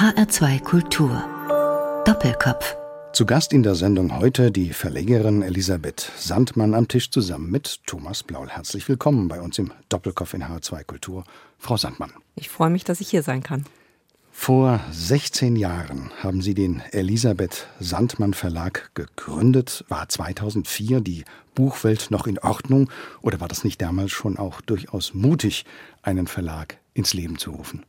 [0.00, 1.22] HR2 Kultur.
[2.06, 2.74] Doppelkopf.
[3.12, 8.22] Zu Gast in der Sendung heute die Verlegerin Elisabeth Sandmann am Tisch zusammen mit Thomas
[8.22, 8.48] Blaul.
[8.48, 11.24] Herzlich willkommen bei uns im Doppelkopf in HR2 Kultur.
[11.58, 12.14] Frau Sandmann.
[12.34, 13.66] Ich freue mich, dass ich hier sein kann.
[14.32, 19.84] Vor 16 Jahren haben Sie den Elisabeth Sandmann Verlag gegründet.
[19.90, 21.24] War 2004 die
[21.54, 22.88] Buchwelt noch in Ordnung
[23.20, 25.66] oder war das nicht damals schon auch durchaus mutig,
[26.00, 27.84] einen Verlag ins Leben zu rufen?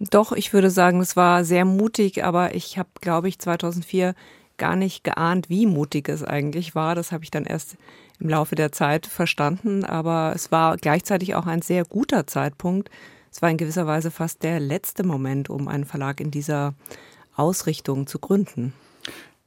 [0.00, 4.14] Doch, ich würde sagen, es war sehr mutig, aber ich habe, glaube ich, 2004
[4.56, 6.94] gar nicht geahnt, wie mutig es eigentlich war.
[6.94, 7.76] Das habe ich dann erst
[8.20, 12.90] im Laufe der Zeit verstanden, aber es war gleichzeitig auch ein sehr guter Zeitpunkt.
[13.32, 16.74] Es war in gewisser Weise fast der letzte Moment, um einen Verlag in dieser
[17.34, 18.72] Ausrichtung zu gründen.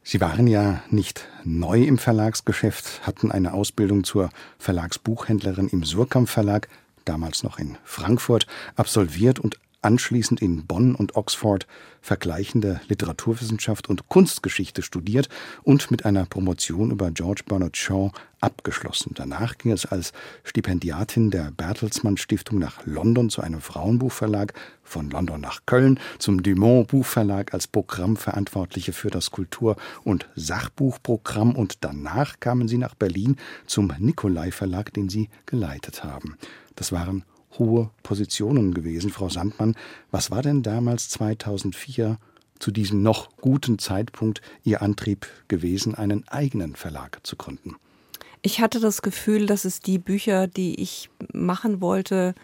[0.04, 6.70] Sie waren ja nicht neu im Verlagsgeschäft, hatten eine Ausbildung zur Verlagsbuchhändlerin im Surkamp Verlag,
[7.04, 11.66] damals noch in Frankfurt, absolviert und anschließend in Bonn und Oxford
[12.02, 15.30] vergleichende Literaturwissenschaft und Kunstgeschichte studiert
[15.64, 19.14] und mit einer Promotion über George Bernard Shaw abgeschlossen.
[19.16, 20.12] Danach ging es als
[20.44, 24.54] Stipendiatin der Bertelsmann Stiftung nach London zu einem Frauenbuchverlag,
[24.84, 31.86] von London nach Köln zum Dumont Buchverlag als Programmverantwortliche für das Kultur- und Sachbuchprogramm und
[31.86, 36.38] danach kamen sie nach Berlin zum Nikolai Verlag, den sie geleitet haben.
[36.76, 37.24] Das waren
[37.58, 39.10] hohe Positionen gewesen.
[39.10, 39.76] Frau Sandmann,
[40.12, 42.18] was war denn damals 2004
[42.60, 47.76] zu diesem noch guten Zeitpunkt Ihr Antrieb gewesen, einen eigenen Verlag zu gründen?
[48.42, 52.36] Ich hatte das Gefühl, dass es die Bücher, die ich machen wollte,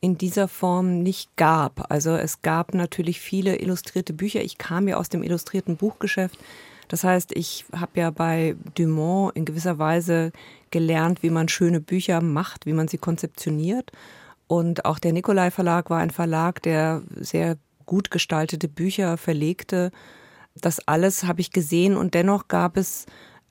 [0.00, 1.90] in dieser Form nicht gab.
[1.90, 4.42] Also es gab natürlich viele illustrierte Bücher.
[4.42, 6.38] Ich kam ja aus dem illustrierten Buchgeschäft.
[6.88, 10.32] Das heißt, ich habe ja bei Dumont in gewisser Weise
[10.70, 13.92] gelernt, wie man schöne Bücher macht, wie man sie konzeptioniert.
[14.50, 17.56] Und auch der Nikolai Verlag war ein Verlag, der sehr
[17.86, 19.92] gut gestaltete Bücher verlegte.
[20.56, 23.06] Das alles habe ich gesehen und dennoch gab es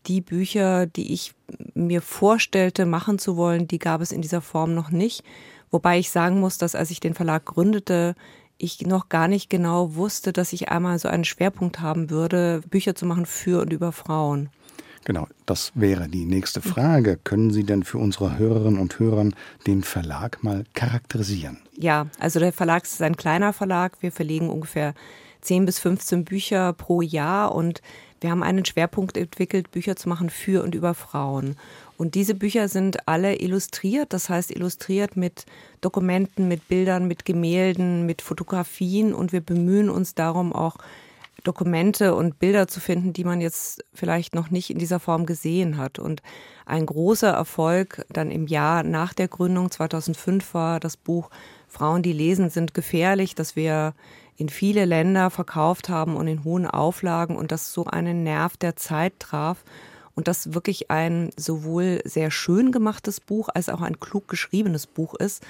[0.08, 1.36] die Bücher, die ich
[1.74, 5.24] mir vorstellte, machen zu wollen, die gab es in dieser Form noch nicht.
[5.72, 8.14] Wobei ich sagen muss, dass als ich den Verlag gründete,
[8.58, 12.94] ich noch gar nicht genau wusste, dass ich einmal so einen Schwerpunkt haben würde, Bücher
[12.94, 14.50] zu machen für und über Frauen.
[15.06, 17.18] Genau, das wäre die nächste Frage.
[17.24, 19.30] Können Sie denn für unsere Hörerinnen und Hörer
[19.66, 21.60] den Verlag mal charakterisieren?
[21.78, 23.98] Ja, also der Verlag ist ein kleiner Verlag.
[24.02, 24.94] Wir verlegen ungefähr
[25.42, 27.82] 10 bis 15 Bücher pro Jahr und
[28.22, 31.56] wir haben einen Schwerpunkt entwickelt, Bücher zu machen für und über Frauen.
[31.98, 35.46] Und diese Bücher sind alle illustriert, das heißt illustriert mit
[35.82, 40.78] Dokumenten, mit Bildern, mit Gemälden, mit Fotografien und wir bemühen uns darum auch
[41.44, 45.78] Dokumente und Bilder zu finden, die man jetzt vielleicht noch nicht in dieser Form gesehen
[45.78, 46.00] hat.
[46.00, 46.22] Und
[46.66, 51.30] ein großer Erfolg dann im Jahr nach der Gründung 2005 war das Buch
[51.68, 53.94] Frauen, die lesen, sind gefährlich, das wir
[54.38, 58.76] in viele Länder verkauft haben und in hohen Auflagen und das so einen Nerv der
[58.76, 59.64] Zeit traf
[60.16, 65.14] und das wirklich ein sowohl sehr schön gemachtes Buch als auch ein klug geschriebenes Buch
[65.16, 65.46] ist,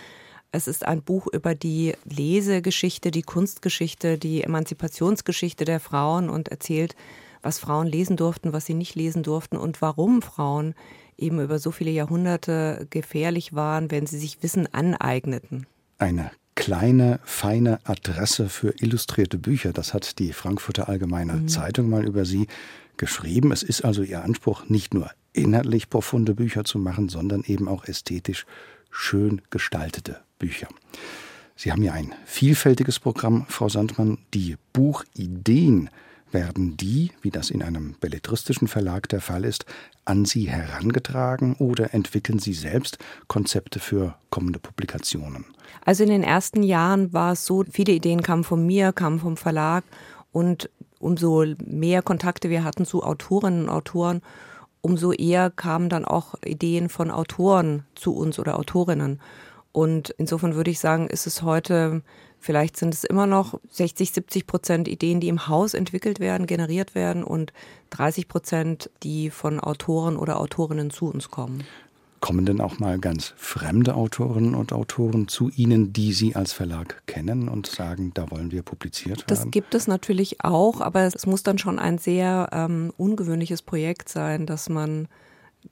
[0.51, 6.95] es ist ein Buch über die Lesegeschichte, die Kunstgeschichte, die Emanzipationsgeschichte der Frauen und erzählt,
[7.41, 10.73] was Frauen lesen durften, was sie nicht lesen durften und warum Frauen
[11.17, 15.67] eben über so viele Jahrhunderte gefährlich waren, wenn sie sich Wissen aneigneten.
[15.97, 21.47] Eine kleine, feine Adresse für illustrierte Bücher, das hat die Frankfurter Allgemeine mhm.
[21.47, 22.47] Zeitung mal über sie
[22.97, 23.51] geschrieben.
[23.51, 27.85] Es ist also ihr Anspruch, nicht nur inhaltlich profunde Bücher zu machen, sondern eben auch
[27.85, 28.45] ästhetisch
[28.89, 30.67] schön gestaltete Bücher.
[31.55, 34.17] Sie haben ja ein vielfältiges Programm, Frau Sandmann.
[34.33, 35.89] Die Buchideen
[36.31, 39.65] werden die, wie das in einem belletristischen Verlag der Fall ist,
[40.05, 42.97] an Sie herangetragen oder entwickeln Sie selbst
[43.27, 45.45] Konzepte für kommende Publikationen?
[45.85, 49.37] Also in den ersten Jahren war es so, viele Ideen kamen von mir, kamen vom
[49.37, 49.83] Verlag
[50.31, 54.21] und umso mehr Kontakte wir hatten zu Autorinnen und Autoren,
[54.81, 59.19] umso eher kamen dann auch Ideen von Autoren zu uns oder Autorinnen.
[59.79, 62.01] Und insofern würde ich sagen, ist es heute,
[62.37, 66.95] vielleicht sind es immer noch 60, 70 Prozent Ideen, die im Haus entwickelt werden, generiert
[66.95, 67.53] werden und
[67.91, 71.63] 30 Prozent, die von Autoren oder Autorinnen zu uns kommen.
[72.19, 77.01] Kommen denn auch mal ganz fremde Autorinnen und Autoren zu Ihnen, die Sie als Verlag
[77.05, 79.27] kennen und sagen, da wollen wir publiziert werden?
[79.27, 84.09] Das gibt es natürlich auch, aber es muss dann schon ein sehr ähm, ungewöhnliches Projekt
[84.09, 85.07] sein, dass man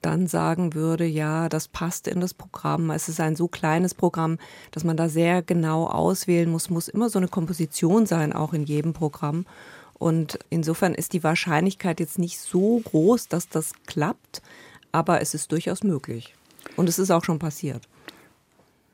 [0.02, 2.92] dann sagen würde, ja, das passt in das Programm.
[2.92, 4.38] Es ist ein so kleines Programm,
[4.72, 8.64] dass man da sehr genau auswählen muss, muss immer so eine Komposition sein, auch in
[8.64, 9.46] jedem Programm.
[9.94, 14.42] Und insofern ist die Wahrscheinlichkeit jetzt nicht so groß, dass das klappt,
[14.92, 16.36] aber es ist durchaus möglich.
[16.76, 17.88] Und es ist auch schon passiert.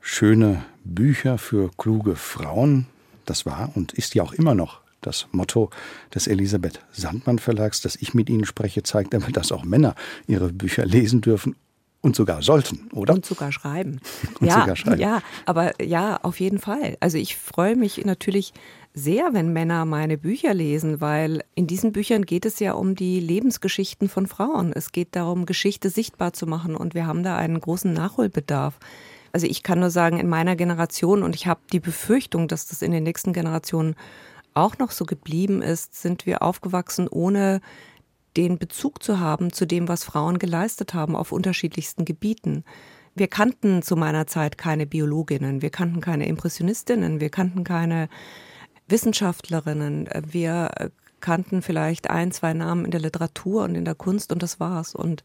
[0.00, 2.86] Schöne Bücher für kluge Frauen,
[3.26, 5.68] das war und ist ja auch immer noch Das Motto
[6.14, 9.94] des Elisabeth Sandmann Verlags, das ich mit Ihnen spreche, zeigt aber, dass auch Männer
[10.26, 11.56] ihre Bücher lesen dürfen
[12.00, 13.12] und sogar sollten, oder?
[13.12, 14.00] Und sogar schreiben.
[14.40, 15.00] Und ja, sogar schreiben.
[15.00, 16.96] ja, aber ja, auf jeden Fall.
[17.00, 18.54] Also ich freue mich natürlich
[18.94, 23.20] sehr, wenn Männer meine Bücher lesen, weil in diesen Büchern geht es ja um die
[23.20, 24.72] Lebensgeschichten von Frauen.
[24.72, 28.78] Es geht darum, Geschichte sichtbar zu machen und wir haben da einen großen Nachholbedarf.
[29.32, 32.82] Also ich kann nur sagen, in meiner Generation und ich habe die Befürchtung, dass das
[32.82, 33.96] in den nächsten Generationen
[34.54, 37.60] auch noch so geblieben ist, sind wir aufgewachsen ohne
[38.36, 42.64] den Bezug zu haben zu dem, was Frauen geleistet haben auf unterschiedlichsten Gebieten.
[43.14, 48.08] Wir kannten zu meiner Zeit keine Biologinnen, wir kannten keine Impressionistinnen, wir kannten keine
[48.88, 50.70] Wissenschaftlerinnen, wir
[51.20, 54.94] kannten vielleicht ein, zwei Namen in der Literatur und in der Kunst und das war's.
[54.94, 55.22] Und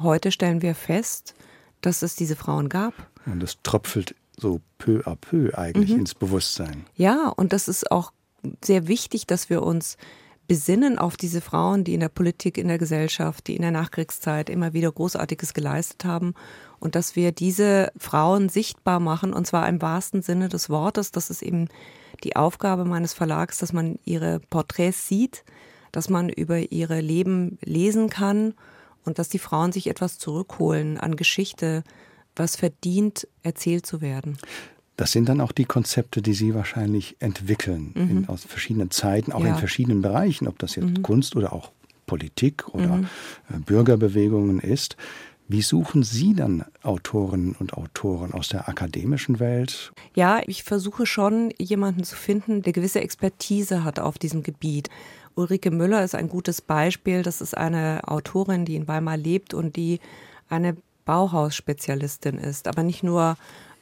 [0.00, 1.34] heute stellen wir fest,
[1.80, 2.94] dass es diese Frauen gab.
[3.26, 6.00] Und es tröpfelt so peu à peu eigentlich mhm.
[6.00, 6.84] ins Bewusstsein.
[6.94, 8.12] Ja, und das ist auch
[8.64, 9.96] sehr wichtig, dass wir uns
[10.50, 14.50] besinnen auf diese Frauen, die in der Politik, in der Gesellschaft, die in der Nachkriegszeit
[14.50, 16.34] immer wieder Großartiges geleistet haben
[16.80, 21.12] und dass wir diese Frauen sichtbar machen und zwar im wahrsten Sinne des Wortes.
[21.12, 21.68] Das ist eben
[22.24, 25.44] die Aufgabe meines Verlags, dass man ihre Porträts sieht,
[25.92, 28.54] dass man über ihre Leben lesen kann
[29.04, 31.84] und dass die Frauen sich etwas zurückholen an Geschichte,
[32.34, 34.36] was verdient, erzählt zu werden.
[35.00, 38.10] Das sind dann auch die Konzepte, die Sie wahrscheinlich entwickeln mhm.
[38.10, 39.48] in, aus verschiedenen Zeiten, auch ja.
[39.48, 41.02] in verschiedenen Bereichen, ob das jetzt mhm.
[41.02, 41.70] Kunst oder auch
[42.04, 43.08] Politik oder mhm.
[43.48, 44.98] Äh, Bürgerbewegungen ist.
[45.48, 49.90] Wie suchen Sie dann Autorinnen und Autoren aus der akademischen Welt?
[50.14, 54.90] Ja, ich versuche schon, jemanden zu finden, der gewisse Expertise hat auf diesem Gebiet.
[55.34, 57.22] Ulrike Müller ist ein gutes Beispiel.
[57.22, 59.98] Das ist eine Autorin, die in Weimar lebt und die
[60.50, 60.76] eine
[61.06, 63.38] Bauhausspezialistin ist, aber nicht nur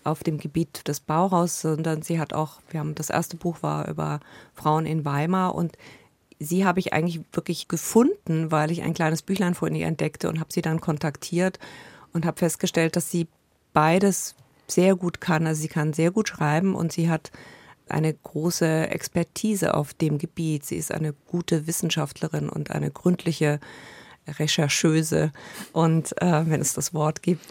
[0.09, 3.89] auf dem Gebiet des Bauhaus, sondern sie hat auch, wir haben das erste Buch war
[3.89, 4.21] über
[4.55, 5.77] Frauen in Weimar und
[6.39, 10.41] sie habe ich eigentlich wirklich gefunden, weil ich ein kleines Büchlein von ihr entdeckte und
[10.41, 11.59] habe sie dann kontaktiert
[12.13, 13.27] und habe festgestellt, dass sie
[13.73, 14.35] beides
[14.67, 15.47] sehr gut kann.
[15.47, 17.31] Also sie kann sehr gut schreiben und sie hat
[17.89, 20.65] eine große Expertise auf dem Gebiet.
[20.65, 23.61] Sie ist eine gute Wissenschaftlerin und eine gründliche
[24.27, 25.33] Rechercheuse
[25.73, 27.47] und äh, wenn es das Wort gibt.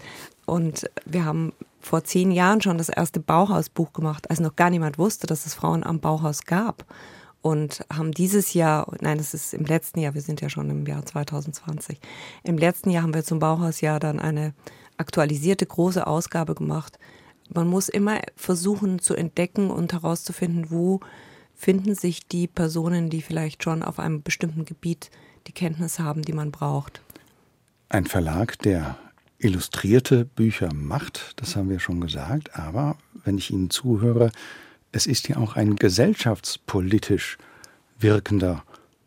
[0.45, 4.98] Und wir haben vor zehn Jahren schon das erste Bauhausbuch gemacht, als noch gar niemand
[4.98, 6.86] wusste, dass es Frauen am Bauhaus gab.
[7.42, 10.86] Und haben dieses Jahr, nein, das ist im letzten Jahr, wir sind ja schon im
[10.86, 12.00] Jahr 2020,
[12.44, 14.54] im letzten Jahr haben wir zum Bauhausjahr dann eine
[14.98, 17.00] aktualisierte große Ausgabe gemacht.
[17.54, 21.00] Man muss immer versuchen zu entdecken und herauszufinden, wo
[21.56, 25.10] finden sich die Personen, die vielleicht schon auf einem bestimmten Gebiet
[25.48, 27.02] die Kenntnis haben, die man braucht.
[27.90, 28.98] Ein Verlag, der
[29.39, 34.31] illustrierte Bücher macht, das haben wir schon gesagt, aber wenn ich Ihnen zuhöre,
[34.92, 37.38] es ist ja auch ein gesellschaftspolitisch
[38.00, 38.63] wirkender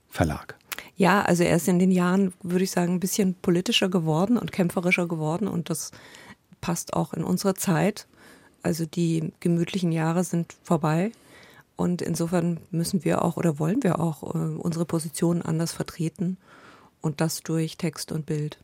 [0.08, 0.56] Verlag.
[0.96, 4.52] Ja, also er ist in den Jahren, würde ich sagen, ein bisschen politischer geworden und
[4.52, 5.92] kämpferischer geworden und das
[6.60, 8.06] passt auch in unsere Zeit.
[8.62, 11.12] Also die gemütlichen Jahre sind vorbei
[11.76, 16.36] und insofern müssen wir auch oder wollen wir auch äh, unsere Positionen anders vertreten
[17.00, 18.58] und das durch Text und Bild.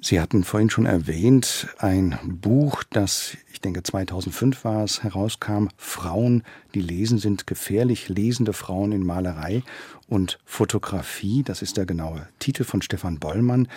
[0.00, 6.42] Sie hatten vorhin schon erwähnt, ein Buch, das, ich denke 2005 war es, herauskam, Frauen,
[6.74, 9.62] die lesen, sind gefährlich, lesende Frauen in Malerei
[10.08, 11.42] und Fotografie.
[11.42, 13.68] Das ist der genaue Titel von Stefan Bollmann.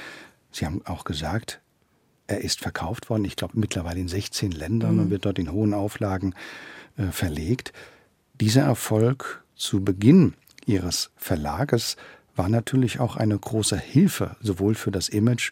[0.51, 1.61] Sie haben auch gesagt,
[2.27, 5.01] er ist verkauft worden, ich glaube mittlerweile in 16 Ländern mhm.
[5.01, 6.33] und wird dort in hohen Auflagen
[6.97, 7.71] äh, verlegt.
[8.39, 10.33] Dieser Erfolg zu Beginn
[10.65, 11.97] Ihres Verlages
[12.35, 15.51] war natürlich auch eine große Hilfe, sowohl für das Image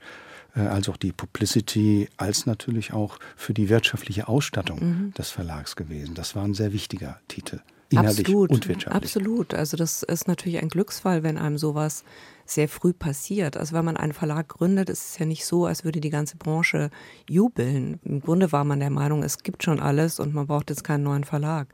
[0.56, 5.14] als auch die Publicity, als natürlich auch für die wirtschaftliche Ausstattung mhm.
[5.14, 6.14] des Verlags gewesen.
[6.14, 7.62] Das war ein sehr wichtiger Titel.
[7.90, 9.16] Inhaltlich absolut, und wirtschaftlich.
[9.16, 9.54] Absolut.
[9.54, 12.04] Also das ist natürlich ein Glücksfall, wenn einem sowas
[12.46, 13.56] sehr früh passiert.
[13.58, 16.38] Also wenn man einen Verlag gründet, ist es ja nicht so, als würde die ganze
[16.38, 16.90] Branche
[17.30, 18.00] jubeln.
[18.04, 21.04] Im Grunde war man der Meinung, es gibt schon alles und man braucht jetzt keinen
[21.04, 21.68] neuen Verlag.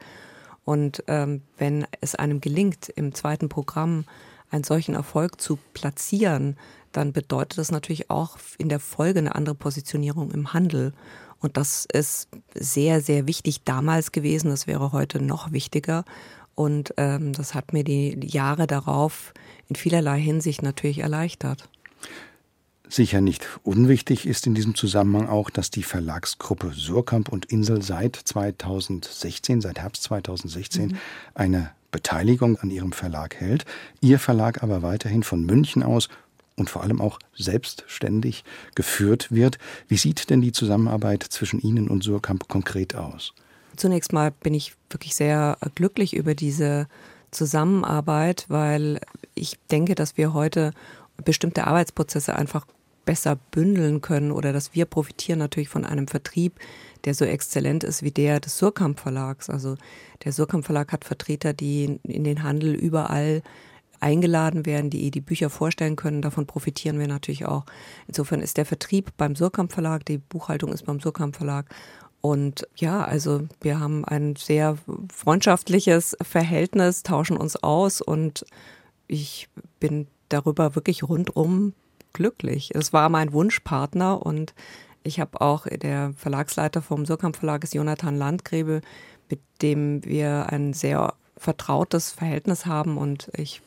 [0.66, 4.06] Und ähm, wenn es einem gelingt, im zweiten Programm
[4.52, 6.58] einen solchen Erfolg zu platzieren,
[6.92, 10.94] dann bedeutet das natürlich auch in der Folge eine andere Positionierung im Handel.
[11.40, 14.50] Und das ist sehr, sehr wichtig damals gewesen.
[14.50, 16.04] Das wäre heute noch wichtiger.
[16.56, 19.34] Und ähm, das hat mir die Jahre darauf
[19.70, 21.70] in vielerlei Hinsicht natürlich erleichtert.
[22.90, 28.16] Sicher nicht unwichtig ist in diesem Zusammenhang auch, dass die Verlagsgruppe Surkamp und Insel seit
[28.16, 30.98] 2016, seit Herbst 2016, mhm.
[31.36, 33.66] eine Beteiligung an ihrem Verlag hält.
[34.02, 36.10] Ihr Verlag aber weiterhin von München aus
[36.60, 38.44] und vor allem auch selbstständig
[38.76, 39.58] geführt wird.
[39.88, 43.34] Wie sieht denn die Zusammenarbeit zwischen Ihnen und Surkamp konkret aus?
[43.76, 46.88] Zunächst mal bin ich wirklich sehr glücklich über diese
[47.32, 49.00] Zusammenarbeit, weil
[49.36, 50.74] ich denke, dass wir heute
[51.24, 52.66] bestimmte Arbeitsprozesse einfach
[53.06, 56.60] besser bündeln können oder dass wir profitieren natürlich von einem Vertrieb,
[57.06, 59.50] der so exzellent ist wie der des Surkamp Verlags.
[59.50, 59.78] Also
[60.24, 63.42] der Surkamp Verlag hat Vertreter, die in den Handel überall
[64.00, 66.22] eingeladen werden, die die Bücher vorstellen können.
[66.22, 67.66] Davon profitieren wir natürlich auch.
[68.08, 71.66] Insofern ist der Vertrieb beim Surkamp Verlag, die Buchhaltung ist beim Surkamp Verlag.
[72.22, 74.78] Und ja, also wir haben ein sehr
[75.14, 78.46] freundschaftliches Verhältnis, tauschen uns aus und
[79.08, 79.48] ich
[79.80, 81.74] bin darüber wirklich rundum
[82.14, 82.72] glücklich.
[82.76, 84.54] Es war mein Wunschpartner und
[85.04, 88.82] ich habe auch der Verlagsleiter vom Surkamp Verlag ist Jonathan Landgräbe,
[89.30, 93.62] mit dem wir ein sehr vertrautes Verhältnis haben und ich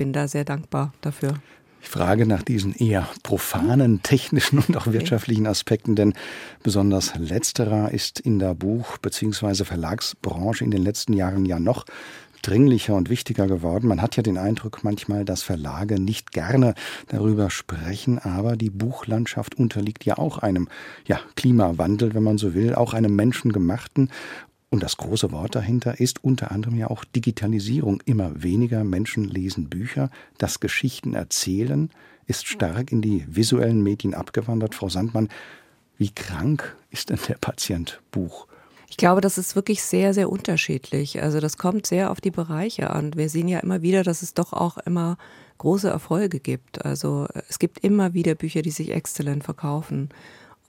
[0.00, 1.34] bin da sehr dankbar dafür.
[1.82, 6.14] Ich frage nach diesen eher profanen technischen und auch wirtschaftlichen Aspekten, denn
[6.62, 9.64] besonders letzterer ist in der Buch- bzw.
[9.64, 11.84] Verlagsbranche in den letzten Jahren ja noch
[12.40, 13.88] dringlicher und wichtiger geworden.
[13.88, 16.72] Man hat ja den Eindruck manchmal, dass Verlage nicht gerne
[17.08, 20.68] darüber sprechen, aber die Buchlandschaft unterliegt ja auch einem
[21.06, 24.08] ja, Klimawandel, wenn man so will, auch einem menschengemachten.
[24.70, 28.00] Und das große Wort dahinter ist unter anderem ja auch Digitalisierung.
[28.04, 30.10] Immer weniger Menschen lesen Bücher.
[30.38, 31.90] Das Geschichten erzählen
[32.26, 34.76] ist stark in die visuellen Medien abgewandert.
[34.76, 35.28] Frau Sandmann,
[35.98, 38.46] wie krank ist denn der Patient Buch?
[38.88, 41.20] Ich glaube, das ist wirklich sehr, sehr unterschiedlich.
[41.20, 43.14] Also das kommt sehr auf die Bereiche an.
[43.16, 45.18] Wir sehen ja immer wieder, dass es doch auch immer
[45.58, 46.84] große Erfolge gibt.
[46.84, 50.10] Also es gibt immer wieder Bücher, die sich exzellent verkaufen.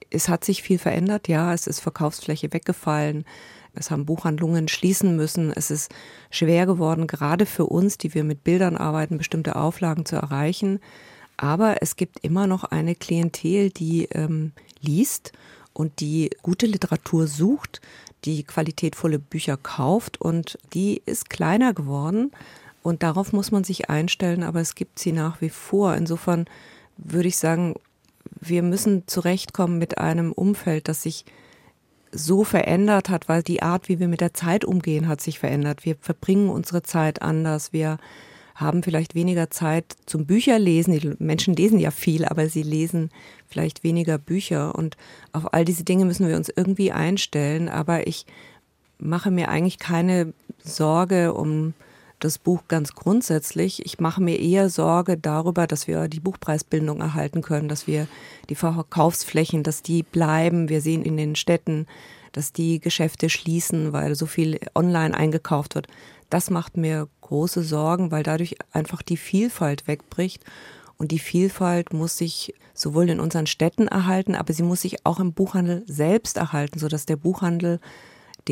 [0.10, 3.26] Es hat sich viel verändert, ja, es ist Verkaufsfläche weggefallen.
[3.74, 5.52] Es haben Buchhandlungen schließen müssen.
[5.52, 5.92] Es ist
[6.30, 10.80] schwer geworden, gerade für uns, die wir mit Bildern arbeiten, bestimmte Auflagen zu erreichen.
[11.38, 14.52] Aber es gibt immer noch eine Klientel, die ähm,
[14.82, 15.32] liest
[15.74, 17.82] und die gute Literatur sucht,
[18.26, 22.32] die qualitätvolle Bücher kauft und die ist kleiner geworden
[22.84, 25.96] und darauf muss man sich einstellen, aber es gibt sie nach wie vor.
[25.96, 26.46] Insofern
[26.98, 27.76] würde ich sagen,
[28.40, 31.26] wir müssen zurechtkommen mit einem Umfeld, das sich
[32.12, 35.86] so verändert hat, weil die Art, wie wir mit der Zeit umgehen, hat sich verändert.
[35.86, 37.74] Wir verbringen unsere Zeit anders.
[37.74, 37.98] Wir
[38.56, 41.00] haben vielleicht weniger Zeit zum Bücherlesen.
[41.00, 43.10] Die Menschen lesen ja viel, aber sie lesen
[43.48, 44.76] vielleicht weniger Bücher.
[44.76, 44.98] Und
[45.32, 47.70] auf all diese Dinge müssen wir uns irgendwie einstellen.
[47.70, 48.26] Aber ich
[49.00, 51.74] mache mir eigentlich keine Sorge um
[52.22, 53.86] das Buch ganz grundsätzlich.
[53.86, 58.08] Ich mache mir eher Sorge darüber, dass wir die Buchpreisbildung erhalten können, dass wir
[58.50, 60.70] die Verkaufsflächen, dass die bleiben.
[60.70, 61.88] Wir sehen in den Städten,
[62.32, 65.88] dass die Geschäfte schließen, weil so viel online eingekauft wird.
[66.30, 70.46] Das macht mir große Sorgen, weil dadurch einfach die Vielfalt wegbricht.
[70.98, 75.20] Und die Vielfalt muss sich sowohl in unseren Städten erhalten, aber sie muss sich auch
[75.20, 77.80] im Buchhandel selbst erhalten, sodass der Buchhandel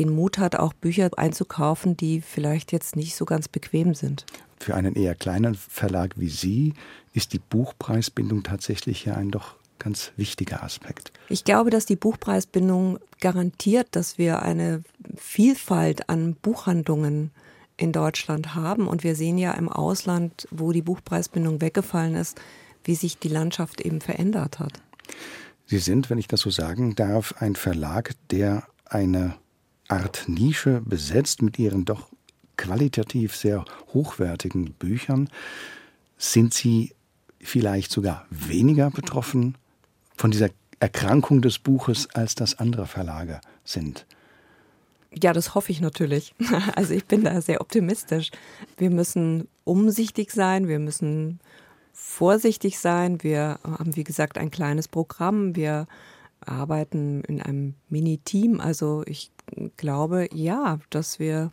[0.00, 4.24] den Mut hat, auch Bücher einzukaufen, die vielleicht jetzt nicht so ganz bequem sind.
[4.58, 6.74] Für einen eher kleinen Verlag wie Sie
[7.12, 11.12] ist die Buchpreisbindung tatsächlich ja ein doch ganz wichtiger Aspekt.
[11.28, 14.82] Ich glaube, dass die Buchpreisbindung garantiert, dass wir eine
[15.16, 17.30] Vielfalt an Buchhandlungen
[17.76, 18.86] in Deutschland haben.
[18.86, 22.40] Und wir sehen ja im Ausland, wo die Buchpreisbindung weggefallen ist,
[22.84, 24.80] wie sich die Landschaft eben verändert hat.
[25.66, 29.36] Sie sind, wenn ich das so sagen darf, ein Verlag, der eine
[29.90, 32.08] Art Nische besetzt mit ihren doch
[32.56, 35.28] qualitativ sehr hochwertigen Büchern.
[36.18, 36.94] Sind Sie
[37.40, 39.56] vielleicht sogar weniger betroffen
[40.16, 44.06] von dieser Erkrankung des Buches, als das andere Verlage sind?
[45.12, 46.34] Ja, das hoffe ich natürlich.
[46.76, 48.30] Also ich bin da sehr optimistisch.
[48.76, 51.40] Wir müssen umsichtig sein, wir müssen
[51.92, 53.22] vorsichtig sein.
[53.22, 55.56] Wir haben, wie gesagt, ein kleines Programm.
[55.56, 55.86] Wir
[56.40, 58.60] arbeiten in einem Mini-Team.
[58.60, 59.30] Also ich
[59.76, 61.52] glaube, ja, dass wir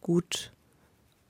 [0.00, 0.52] gut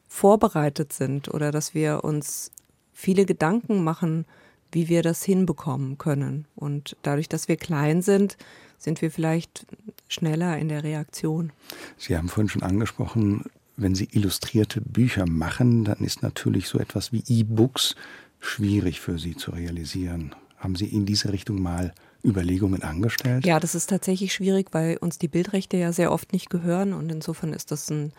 [0.08, 2.50] vorbereitet sind oder dass wir uns
[2.92, 4.24] viele Gedanken machen,
[4.72, 6.46] wie wir das hinbekommen können.
[6.54, 8.36] Und dadurch, dass wir klein sind,
[8.78, 9.66] sind wir vielleicht
[10.08, 11.52] schneller in der Reaktion.
[11.96, 13.44] Sie haben vorhin schon angesprochen,
[13.76, 17.94] wenn Sie illustrierte Bücher machen, dann ist natürlich so etwas wie E-Books
[18.40, 20.34] schwierig für Sie zu realisieren.
[20.56, 21.92] Haben Sie in diese Richtung mal
[22.24, 23.44] Überlegungen angestellt?
[23.46, 27.10] Ja, das ist tatsächlich schwierig, weil uns die Bildrechte ja sehr oft nicht gehören und
[27.10, 28.12] insofern ist das ein,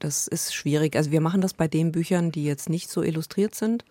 [0.00, 0.96] das ist schwierig.
[0.96, 3.84] Also wir machen das bei den Büchern, die jetzt nicht so illustriert sind.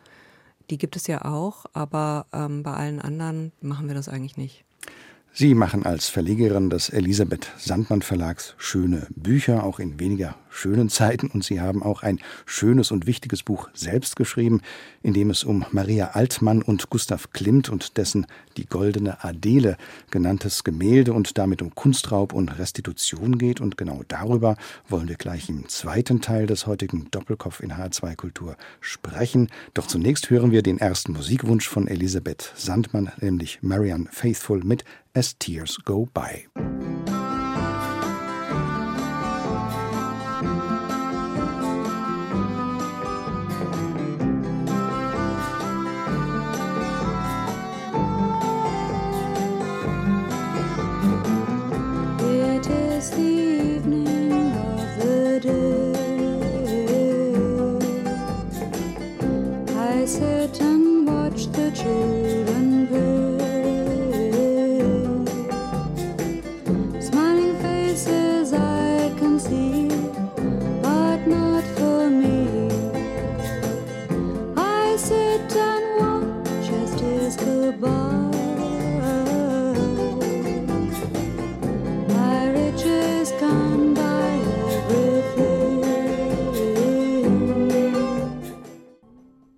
[0.70, 4.64] Die gibt es ja auch, aber ähm, bei allen anderen machen wir das eigentlich nicht.
[5.34, 11.28] Sie machen als Verlegerin des Elisabeth Sandmann Verlags schöne Bücher, auch in weniger schönen Zeiten.
[11.28, 14.62] Und Sie haben auch ein schönes und wichtiges Buch selbst geschrieben,
[15.02, 19.78] in dem es um Maria Altmann und Gustav Klimt und dessen Die goldene Adele
[20.12, 23.62] genanntes Gemälde und damit um Kunstraub und Restitution geht.
[23.62, 24.58] Und genau darüber
[24.90, 29.48] wollen wir gleich im zweiten Teil des heutigen Doppelkopf in H2 Kultur sprechen.
[29.74, 34.84] Doch zunächst hören wir den ersten Musikwunsch von Elisabeth Sandmann, nämlich Marianne Faithful mit
[35.16, 36.46] as tears go by.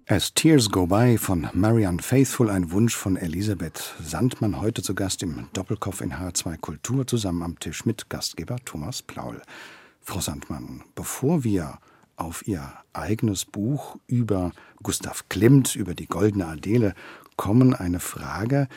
[0.05, 5.23] As Tears Go By von Marianne Faithful, ein Wunsch von Elisabeth Sandmann, heute zu Gast
[5.23, 9.41] im Doppelkopf in H2 Kultur, zusammen am Tisch mit Gastgeber Thomas Plaul.
[10.01, 11.79] Frau Sandmann, bevor wir
[12.17, 14.51] auf Ihr eigenes Buch über
[14.83, 16.95] Gustav Klimt, über die Goldene Adele
[17.37, 18.67] kommen, eine Frage.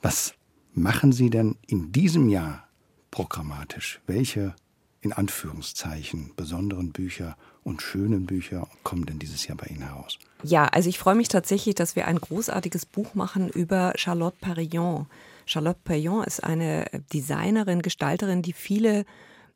[0.00, 0.34] Was
[0.74, 2.68] machen Sie denn in diesem Jahr
[3.10, 4.00] programmatisch?
[4.06, 4.54] Welche
[5.00, 10.18] in Anführungszeichen besonderen Bücher und schönen Bücher kommen denn dieses Jahr bei Ihnen heraus?
[10.44, 15.06] Ja, also ich freue mich tatsächlich, dass wir ein großartiges Buch machen über Charlotte Perriand.
[15.46, 19.04] Charlotte Perriand ist eine Designerin, Gestalterin, die viele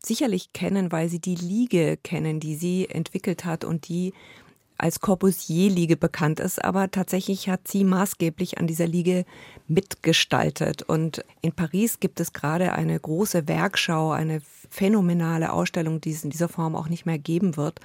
[0.05, 4.13] sicherlich kennen, weil sie die Liege kennen, die sie entwickelt hat und die
[4.77, 9.25] als Corbusier-Liege bekannt ist, aber tatsächlich hat sie maßgeblich an dieser Liege
[9.71, 10.83] mitgestaltet.
[10.83, 16.31] Und in Paris gibt es gerade eine große Werkschau, eine phänomenale Ausstellung, die es in
[16.31, 17.81] dieser Form auch nicht mehr geben wird,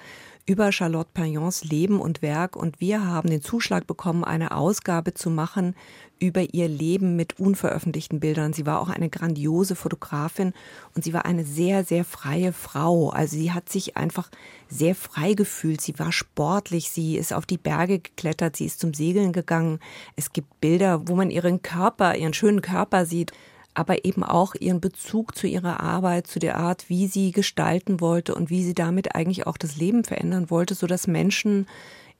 [0.45, 2.55] über Charlotte Pagnons Leben und Werk.
[2.55, 5.75] Und wir haben den Zuschlag bekommen, eine Ausgabe zu machen
[6.19, 8.53] über ihr Leben mit unveröffentlichten Bildern.
[8.53, 10.53] Sie war auch eine grandiose Fotografin
[10.95, 13.09] und sie war eine sehr, sehr freie Frau.
[13.09, 14.29] Also sie hat sich einfach
[14.69, 15.81] sehr frei gefühlt.
[15.81, 19.79] Sie war sportlich, sie ist auf die Berge geklettert, sie ist zum Segeln gegangen.
[20.15, 23.31] Es gibt Bilder, wo man ihren Körper, ihren schönen Körper sieht
[23.75, 28.33] aber eben auch ihren Bezug zu ihrer Arbeit, zu der Art, wie sie gestalten wollte
[28.33, 31.67] und wie sie damit eigentlich auch das Leben verändern wollte, so dass Menschen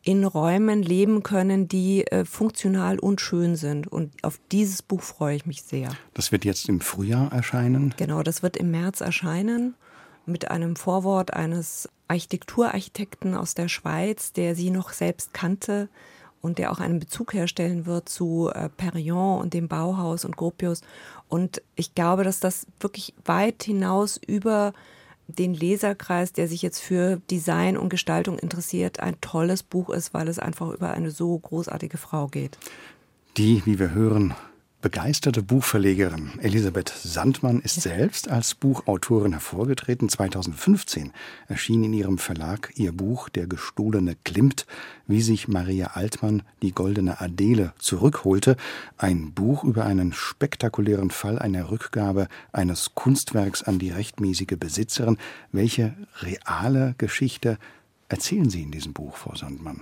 [0.05, 3.87] in Räumen leben können, die äh, funktional und schön sind.
[3.87, 5.89] Und auf dieses Buch freue ich mich sehr.
[6.13, 7.93] Das wird jetzt im Frühjahr erscheinen?
[7.97, 9.73] Genau, das wird im März erscheinen
[10.27, 15.89] mit einem Vorwort eines Architekturarchitekten aus der Schweiz, der sie noch selbst kannte
[16.39, 20.81] und der auch einen Bezug herstellen wird zu äh, Perriand und dem Bauhaus und Gropius.
[21.27, 24.73] Und ich glaube, dass das wirklich weit hinaus über
[25.27, 30.27] den Leserkreis, der sich jetzt für Design und Gestaltung interessiert, ein tolles Buch ist, weil
[30.27, 32.57] es einfach über eine so großartige Frau geht.
[33.37, 34.33] Die, wie wir hören,
[34.85, 40.09] begeisterte Buchverlegerin Elisabeth Sandmann ist selbst als Buchautorin hervorgetreten.
[40.09, 41.11] 2015
[41.47, 44.67] erschien in ihrem Verlag ihr Buch Der gestohlene Klimt,
[45.07, 48.57] wie sich Maria Altmann die goldene Adele zurückholte.
[48.95, 55.17] Ein Buch über einen spektakulären Fall einer Rückgabe eines Kunstwerks an die rechtmäßige Besitzerin.
[55.51, 57.57] Welche reale Geschichte
[58.07, 59.81] erzählen Sie in diesem Buch, Frau Sandmann?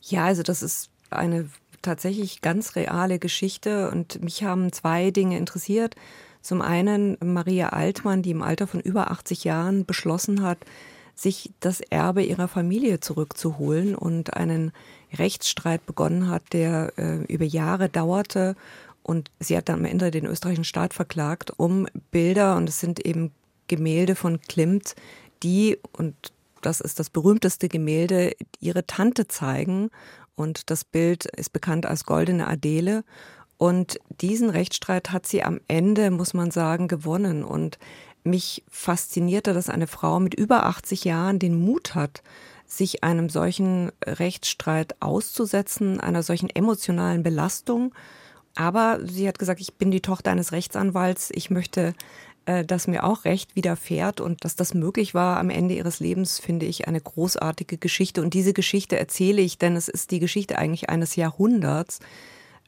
[0.00, 1.50] Ja, also das ist eine
[1.82, 5.96] tatsächlich ganz reale Geschichte und mich haben zwei Dinge interessiert.
[6.40, 10.58] Zum einen Maria Altmann, die im Alter von über 80 Jahren beschlossen hat,
[11.14, 14.72] sich das Erbe ihrer Familie zurückzuholen und einen
[15.12, 18.56] Rechtsstreit begonnen hat, der äh, über Jahre dauerte.
[19.02, 23.04] Und sie hat dann am Ende den österreichischen Staat verklagt, um Bilder, und es sind
[23.04, 23.30] eben
[23.68, 24.94] Gemälde von Klimt,
[25.42, 26.14] die, und
[26.60, 29.90] das ist das berühmteste Gemälde, ihre Tante zeigen
[30.34, 33.04] und das Bild ist bekannt als Goldene Adele.
[33.58, 37.44] Und diesen Rechtsstreit hat sie am Ende, muss man sagen, gewonnen.
[37.44, 37.78] Und
[38.24, 42.22] mich faszinierte, dass eine Frau mit über 80 Jahren den Mut hat,
[42.66, 47.94] sich einem solchen Rechtsstreit auszusetzen, einer solchen emotionalen Belastung.
[48.54, 51.94] Aber sie hat gesagt, ich bin die Tochter eines Rechtsanwalts, ich möchte
[52.46, 56.38] äh, dass mir auch Recht widerfährt und dass das möglich war am Ende ihres Lebens,
[56.38, 58.22] finde ich eine großartige Geschichte.
[58.22, 62.00] Und diese Geschichte erzähle ich, denn es ist die Geschichte eigentlich eines Jahrhunderts.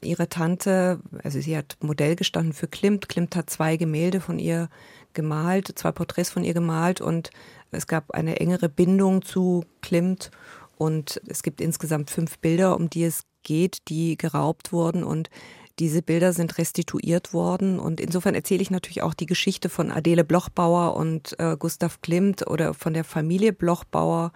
[0.03, 3.09] Ihre Tante, also sie hat Modell gestanden für Klimt.
[3.09, 4.69] Klimt hat zwei Gemälde von ihr
[5.15, 7.31] gemalt, zwei Porträts von ihr gemalt und
[7.71, 10.31] es gab eine engere Bindung zu Klimt
[10.77, 15.31] und es gibt insgesamt fünf Bilder, um die es geht, die geraubt wurden und
[15.79, 20.25] diese Bilder sind restituiert worden und insofern erzähle ich natürlich auch die Geschichte von Adele
[20.25, 24.33] Blochbauer und äh, Gustav Klimt oder von der Familie Blochbauer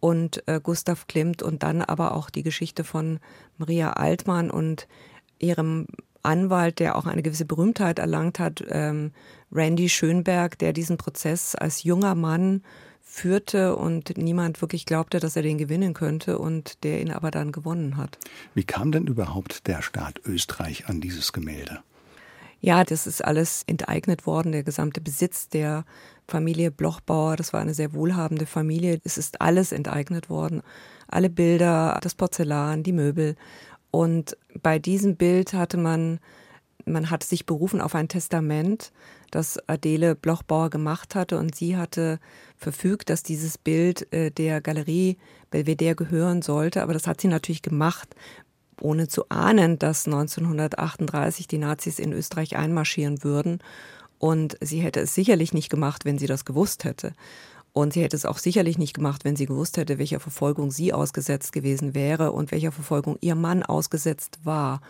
[0.00, 3.20] und äh, Gustav Klimt und dann aber auch die Geschichte von
[3.58, 4.88] Maria Altmann und
[5.38, 5.86] ihrem
[6.22, 9.12] Anwalt, der auch eine gewisse Berühmtheit erlangt hat, ähm,
[9.52, 12.62] Randy Schönberg, der diesen Prozess als junger Mann
[13.10, 17.50] führte und niemand wirklich glaubte, dass er den gewinnen könnte und der ihn aber dann
[17.50, 18.18] gewonnen hat.
[18.54, 21.80] Wie kam denn überhaupt der Staat Österreich an dieses Gemälde?
[22.60, 25.84] Ja, das ist alles enteignet worden, der gesamte Besitz der
[26.28, 30.62] Familie Blochbauer, das war eine sehr wohlhabende Familie, es ist alles enteignet worden.
[31.08, 33.34] Alle Bilder, das Porzellan, die Möbel.
[33.90, 36.20] Und bei diesem Bild hatte man,
[36.84, 38.92] man hat sich berufen auf ein Testament,
[39.30, 42.18] das Adele Blochbauer gemacht hatte und sie hatte
[42.56, 45.16] verfügt, dass dieses Bild äh, der Galerie
[45.50, 46.82] Belvedere gehören sollte.
[46.82, 48.14] Aber das hat sie natürlich gemacht,
[48.80, 53.58] ohne zu ahnen, dass 1938 die Nazis in Österreich einmarschieren würden.
[54.18, 57.14] Und sie hätte es sicherlich nicht gemacht, wenn sie das gewusst hätte.
[57.72, 60.92] Und sie hätte es auch sicherlich nicht gemacht, wenn sie gewusst hätte, welcher Verfolgung sie
[60.92, 64.80] ausgesetzt gewesen wäre und welcher Verfolgung ihr Mann ausgesetzt war.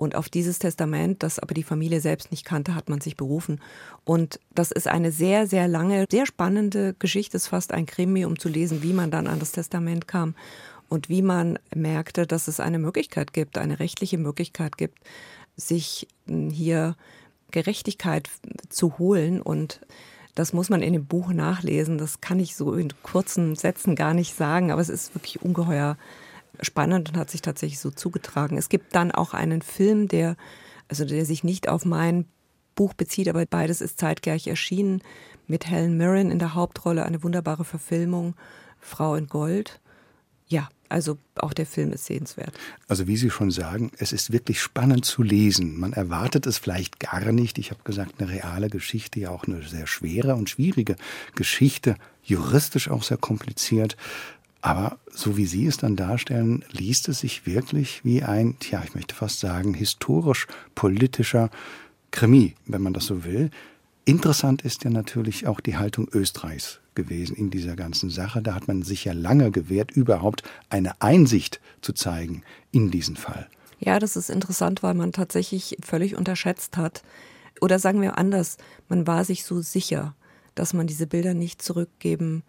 [0.00, 3.60] Und auf dieses Testament, das aber die Familie selbst nicht kannte, hat man sich berufen.
[4.02, 7.36] Und das ist eine sehr, sehr lange, sehr spannende Geschichte.
[7.36, 10.34] Es ist fast ein Krimi, um zu lesen, wie man dann an das Testament kam
[10.88, 14.96] und wie man merkte, dass es eine Möglichkeit gibt, eine rechtliche Möglichkeit gibt,
[15.58, 16.96] sich hm, hier
[17.50, 18.30] Gerechtigkeit
[18.70, 19.42] zu holen.
[19.42, 19.82] Und
[20.34, 21.98] das muss man in dem Buch nachlesen.
[21.98, 25.98] Das kann ich so in kurzen Sätzen gar nicht sagen, aber es ist wirklich ungeheuer
[26.60, 28.56] spannend und hat sich tatsächlich so zugetragen.
[28.56, 30.36] Es gibt dann auch einen Film, der,
[30.88, 32.26] also der sich nicht auf mein
[32.74, 35.02] Buch bezieht, aber beides ist zeitgleich erschienen,
[35.46, 38.34] mit Helen Mirren in der Hauptrolle, eine wunderbare Verfilmung,
[38.78, 39.80] Frau in Gold.
[40.46, 42.52] Ja, also auch der Film ist sehenswert.
[42.88, 45.78] Also wie Sie schon sagen, es ist wirklich spannend zu lesen.
[45.78, 47.58] Man erwartet es vielleicht gar nicht.
[47.58, 50.96] Ich habe gesagt, eine reale Geschichte, ja auch eine sehr schwere und schwierige
[51.36, 53.96] Geschichte, juristisch auch sehr kompliziert.
[54.62, 58.94] Aber so wie Sie es dann darstellen, liest es sich wirklich wie ein, tja, ich
[58.94, 61.50] möchte fast sagen, historisch-politischer
[62.10, 63.50] Krimi, wenn man das so will.
[64.04, 68.42] Interessant ist ja natürlich auch die Haltung Österreichs gewesen in dieser ganzen Sache.
[68.42, 72.42] Da hat man sich ja lange gewehrt, überhaupt eine Einsicht zu zeigen
[72.72, 73.46] in diesen Fall.
[73.78, 77.02] Ja, das ist interessant, weil man tatsächlich völlig unterschätzt hat.
[77.60, 80.14] Oder sagen wir anders, man war sich so sicher,
[80.54, 82.42] dass man diese Bilder nicht zurückgeben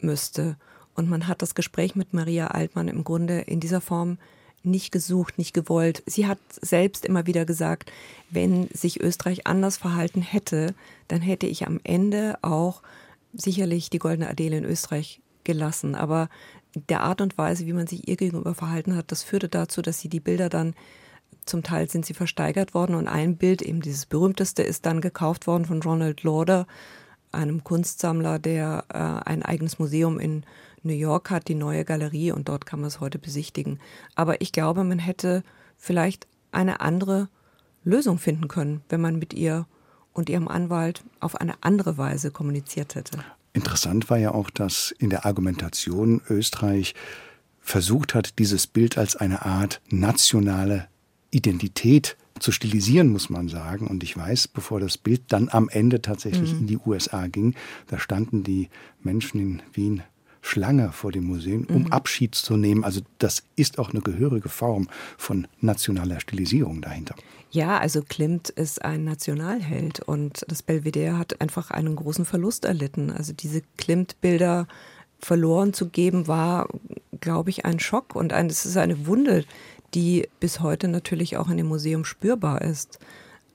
[0.00, 0.56] müsste.
[0.96, 4.18] Und man hat das Gespräch mit Maria Altmann im Grunde in dieser Form
[4.62, 6.02] nicht gesucht, nicht gewollt.
[6.06, 7.92] Sie hat selbst immer wieder gesagt,
[8.30, 10.74] wenn sich Österreich anders verhalten hätte,
[11.08, 12.82] dann hätte ich am Ende auch
[13.32, 15.94] sicherlich die Goldene Adele in Österreich gelassen.
[15.94, 16.28] Aber
[16.88, 20.00] der Art und Weise, wie man sich ihr gegenüber verhalten hat, das führte dazu, dass
[20.00, 20.74] sie die Bilder dann
[21.44, 25.46] zum Teil sind sie versteigert worden und ein Bild, eben dieses berühmteste, ist dann gekauft
[25.46, 26.66] worden von Ronald Lauder,
[27.30, 30.44] einem Kunstsammler, der äh, ein eigenes Museum in
[30.82, 33.80] New York hat, die neue Galerie und dort kann man es heute besichtigen.
[34.14, 35.42] Aber ich glaube, man hätte
[35.76, 37.28] vielleicht eine andere
[37.84, 39.66] Lösung finden können, wenn man mit ihr
[40.12, 43.18] und ihrem Anwalt auf eine andere Weise kommuniziert hätte.
[43.52, 46.94] Interessant war ja auch, dass in der Argumentation Österreich
[47.60, 50.88] versucht hat, dieses Bild als eine Art nationale
[51.30, 53.86] Identität zu stilisieren, muss man sagen.
[53.86, 56.60] Und ich weiß, bevor das Bild dann am Ende tatsächlich mhm.
[56.60, 57.54] in die USA ging,
[57.86, 58.68] da standen die
[59.02, 60.02] Menschen in Wien
[60.46, 61.92] Schlange vor dem Museum, um mhm.
[61.92, 62.84] Abschied zu nehmen.
[62.84, 67.14] Also das ist auch eine gehörige Form von nationaler Stilisierung dahinter.
[67.50, 73.10] Ja, also Klimt ist ein Nationalheld und das Belvedere hat einfach einen großen Verlust erlitten.
[73.10, 74.68] Also diese Klimt-Bilder
[75.18, 76.68] verloren zu geben, war,
[77.20, 79.44] glaube ich, ein Schock und ein, es ist eine Wunde,
[79.94, 82.98] die bis heute natürlich auch in dem Museum spürbar ist.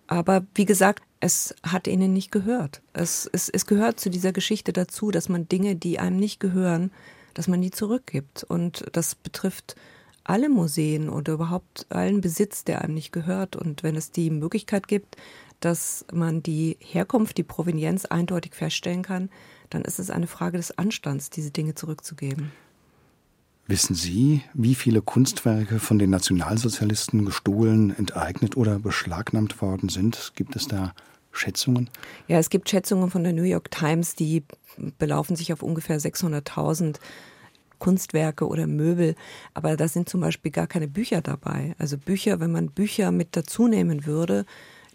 [0.08, 2.82] Aber wie gesagt, es hat ihnen nicht gehört.
[2.94, 6.92] Es, es, es gehört zu dieser Geschichte dazu, dass man Dinge, die einem nicht gehören,
[7.36, 8.44] dass man die zurückgibt.
[8.44, 9.76] Und das betrifft
[10.24, 13.56] alle Museen oder überhaupt allen Besitz, der einem nicht gehört.
[13.56, 15.16] Und wenn es die Möglichkeit gibt,
[15.60, 19.30] dass man die Herkunft, die Provenienz eindeutig feststellen kann,
[19.70, 22.52] dann ist es eine Frage des Anstands, diese Dinge zurückzugeben.
[23.72, 30.34] Wissen Sie, wie viele Kunstwerke von den Nationalsozialisten gestohlen, enteignet oder beschlagnahmt worden sind?
[30.36, 30.94] Gibt es da
[31.32, 31.90] Schätzungen?
[32.28, 34.44] Ja, es gibt Schätzungen von der New York Times, die
[35.00, 36.98] belaufen sich auf ungefähr 600.000
[37.80, 39.16] Kunstwerke oder Möbel.
[39.54, 41.74] Aber da sind zum Beispiel gar keine Bücher dabei.
[41.78, 44.46] Also Bücher, wenn man Bücher mit dazu nehmen würde,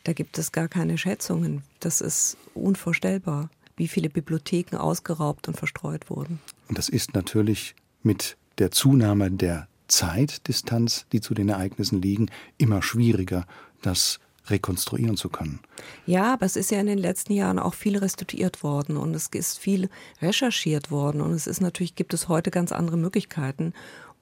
[0.05, 1.63] da gibt es gar keine Schätzungen.
[1.81, 6.41] Das ist unvorstellbar, wie viele Bibliotheken ausgeraubt und verstreut wurden.
[6.69, 12.83] Und das ist natürlich mit der Zunahme der Zeitdistanz, die zu den Ereignissen liegen, immer
[12.83, 13.47] schwieriger,
[13.83, 15.61] das rekonstruieren zu können.
[16.07, 19.29] Ja, aber es ist ja in den letzten Jahren auch viel restituiert worden und es
[19.29, 19.89] ist viel
[20.23, 23.73] recherchiert worden und es ist natürlich, gibt es heute ganz andere Möglichkeiten.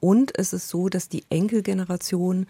[0.01, 2.47] Und es ist so, dass die Enkelgeneration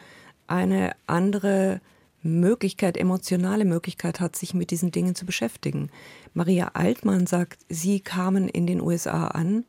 [0.47, 1.81] eine andere
[2.23, 5.91] Möglichkeit, emotionale Möglichkeit hat, sich mit diesen Dingen zu beschäftigen.
[6.33, 9.65] Maria Altmann sagt, sie kamen in den USA an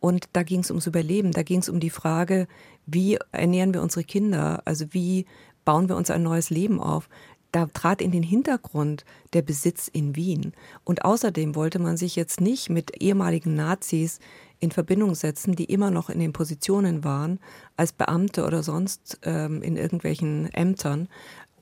[0.00, 2.46] und da ging es ums Überleben, da ging es um die Frage,
[2.86, 5.26] wie ernähren wir unsere Kinder, also wie
[5.64, 7.08] bauen wir uns ein neues Leben auf
[7.56, 10.52] da trat in den Hintergrund der Besitz in Wien.
[10.84, 14.18] Und außerdem wollte man sich jetzt nicht mit ehemaligen Nazis
[14.60, 17.40] in Verbindung setzen, die immer noch in den Positionen waren,
[17.76, 21.08] als Beamte oder sonst ähm, in irgendwelchen Ämtern,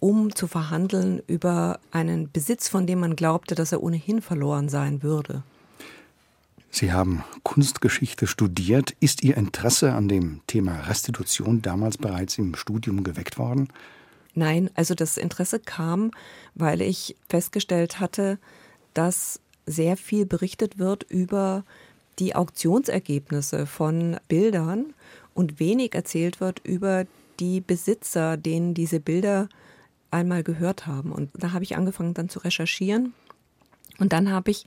[0.01, 5.03] um zu verhandeln über einen Besitz, von dem man glaubte, dass er ohnehin verloren sein
[5.05, 5.45] würde.
[6.75, 8.97] Sie haben Kunstgeschichte studiert.
[8.99, 13.69] Ist Ihr Interesse an dem Thema Restitution damals bereits im Studium geweckt worden?
[14.35, 16.11] Nein, also das Interesse kam,
[16.57, 18.41] weil ich festgestellt hatte,
[18.93, 21.63] dass sehr viel berichtet wird über
[22.19, 24.95] die Auktionsergebnisse von Bildern
[25.33, 27.05] und wenig erzählt wird über
[27.39, 29.49] die Besitzer, denen diese Bilder
[30.11, 31.13] einmal gehört haben.
[31.13, 33.15] Und da habe ich angefangen dann zu recherchieren.
[34.01, 34.67] Und dann habe ich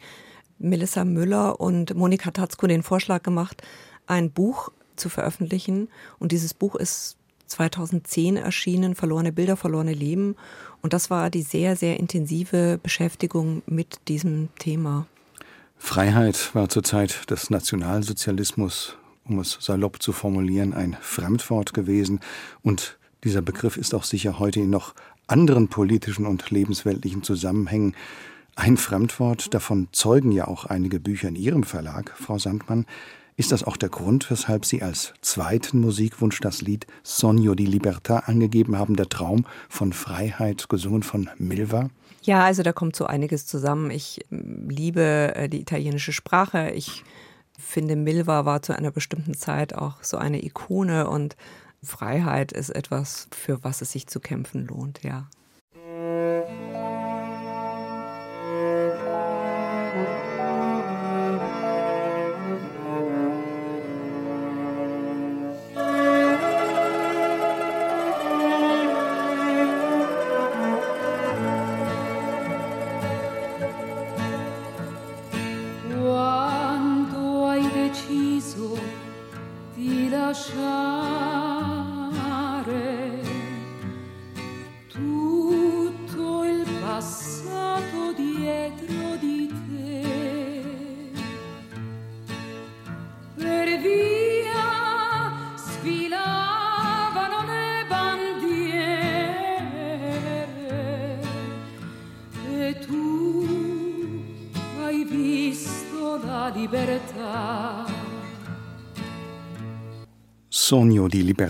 [0.60, 3.62] Melissa Müller und Monika Tatzko den Vorschlag gemacht,
[4.08, 5.90] ein Buch zu veröffentlichen.
[6.20, 7.18] Und dieses Buch ist
[7.48, 10.36] 2010 erschienen, Verlorene Bilder, verlorene Leben.
[10.82, 15.08] Und das war die sehr, sehr intensive Beschäftigung mit diesem Thema.
[15.78, 22.20] Freiheit war zur Zeit des Nationalsozialismus, um es salopp zu formulieren, ein Fremdwort gewesen.
[22.64, 24.94] Und dieser Begriff ist auch sicher heute in noch
[25.28, 27.96] anderen politischen und lebensweltlichen Zusammenhängen
[28.58, 29.54] ein Fremdwort.
[29.54, 32.86] Davon zeugen ja auch einige Bücher in Ihrem Verlag, Frau Sandmann.
[33.36, 38.24] Ist das auch der Grund, weshalb Sie als zweiten Musikwunsch das Lied Sogno di Libertà
[38.26, 41.90] angegeben haben, der Traum von Freiheit, gesungen von Milva?
[42.24, 43.92] Ja, also da kommt so einiges zusammen.
[43.92, 46.72] Ich ähm, liebe äh, die italienische Sprache.
[46.72, 47.04] Ich
[47.60, 51.38] finde, Milva war zu einer bestimmten Zeit auch so eine Ikone und
[51.84, 55.30] Freiheit ist etwas, für was es sich zu kämpfen lohnt, ja.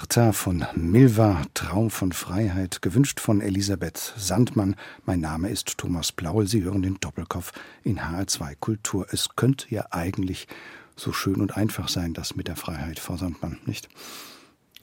[0.08, 4.78] Libertà von Milva, Traum von Freiheit, gewünscht von Elisabeth Sandmann.
[5.06, 6.48] Mein Name ist Thomas Blaul.
[6.48, 7.52] Sie hören den Doppelkopf
[7.84, 9.06] in HR2 Kultur.
[9.12, 10.48] Es könnte ja eigentlich
[10.96, 13.90] so schön und einfach sein, das mit der Freiheit, Frau Sandmann, nicht?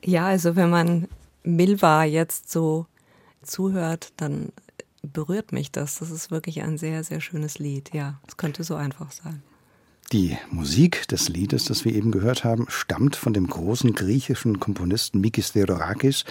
[0.04, 1.08] Ja, also wenn man
[1.42, 2.87] Milva jetzt so
[3.40, 4.52] zuhört, dann
[5.00, 6.00] berührt mich das.
[6.00, 7.94] Das ist wirklich ein sehr, sehr schönes Lied.
[7.94, 9.42] Ja, es könnte so einfach sein.
[10.12, 15.20] Die Musik des Liedes, das wir eben gehört haben, stammt von dem großen griechischen Komponisten
[15.20, 16.24] Mikis Theodorakis,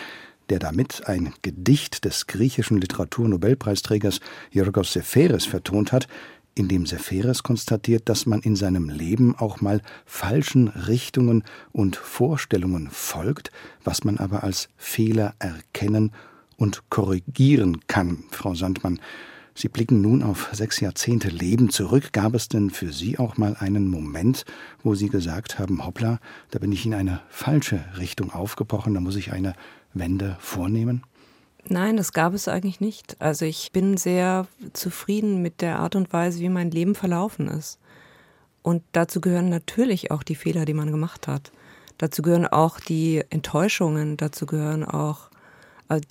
[0.50, 4.20] der damit ein Gedicht des griechischen Literaturnobelpreisträgers
[4.52, 6.08] Yorgos Seferis vertont hat,
[6.56, 12.90] in dem Seferis konstatiert, dass man in seinem Leben auch mal falschen Richtungen und Vorstellungen
[12.92, 13.52] folgt,
[13.84, 16.12] was man aber als Fehler erkennen
[16.58, 18.26] und korrigieren kann.
[18.30, 19.00] Frau Sandmann,
[19.56, 22.12] Sie blicken nun auf sechs Jahrzehnte Leben zurück.
[22.12, 24.46] Gab es denn für Sie auch mal einen Moment,
[24.82, 26.20] wo Sie gesagt haben, hoppla,
[26.52, 29.54] da bin ich in eine falsche Richtung aufgebrochen, da muss ich eine
[29.94, 31.04] Wende vornehmen?
[31.70, 33.16] Nein, das gab es eigentlich nicht.
[33.22, 37.80] Also ich bin sehr zufrieden mit der Art und Weise, wie mein Leben verlaufen ist.
[38.64, 41.52] Und dazu gehören natürlich auch die Fehler, die man gemacht hat.
[41.98, 45.30] Dazu gehören auch die Enttäuschungen, dazu gehören auch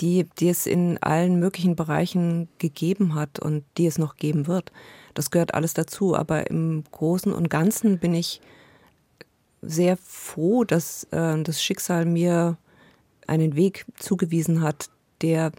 [0.01, 4.73] die, die es in allen möglichen Bereichen gegeben hat und die es noch geben wird.
[5.15, 6.17] Das gehört alles dazu.
[6.17, 8.41] Aber im Großen und Ganzen bin ich
[9.61, 12.59] sehr froh, dass äh, das Schicksal mir
[13.27, 15.53] einen Weg zugewiesen hat, der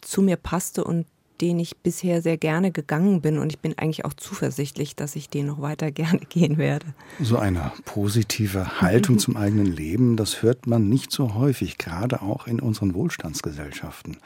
[0.00, 1.06] zu mir passte und
[1.40, 3.38] den ich bisher sehr gerne gegangen bin.
[3.38, 6.86] Und ich bin eigentlich auch zuversichtlich, dass ich den noch weiter gerne gehen werde.
[7.20, 12.46] So eine positive Haltung zum eigenen Leben, das hört man nicht so häufig, gerade auch
[12.46, 14.18] in unseren Wohlstandsgesellschaften.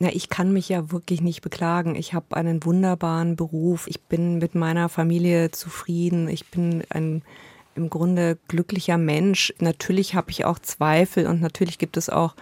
[0.00, 1.94] Na, ich kann mich ja wirklich nicht beklagen.
[1.94, 3.86] Ich habe einen wunderbaren Beruf.
[3.86, 6.28] Ich bin mit meiner Familie zufrieden.
[6.28, 7.22] Ich bin ein
[7.76, 9.52] im Grunde glücklicher Mensch.
[9.58, 12.34] Natürlich habe ich auch Zweifel und natürlich gibt es auch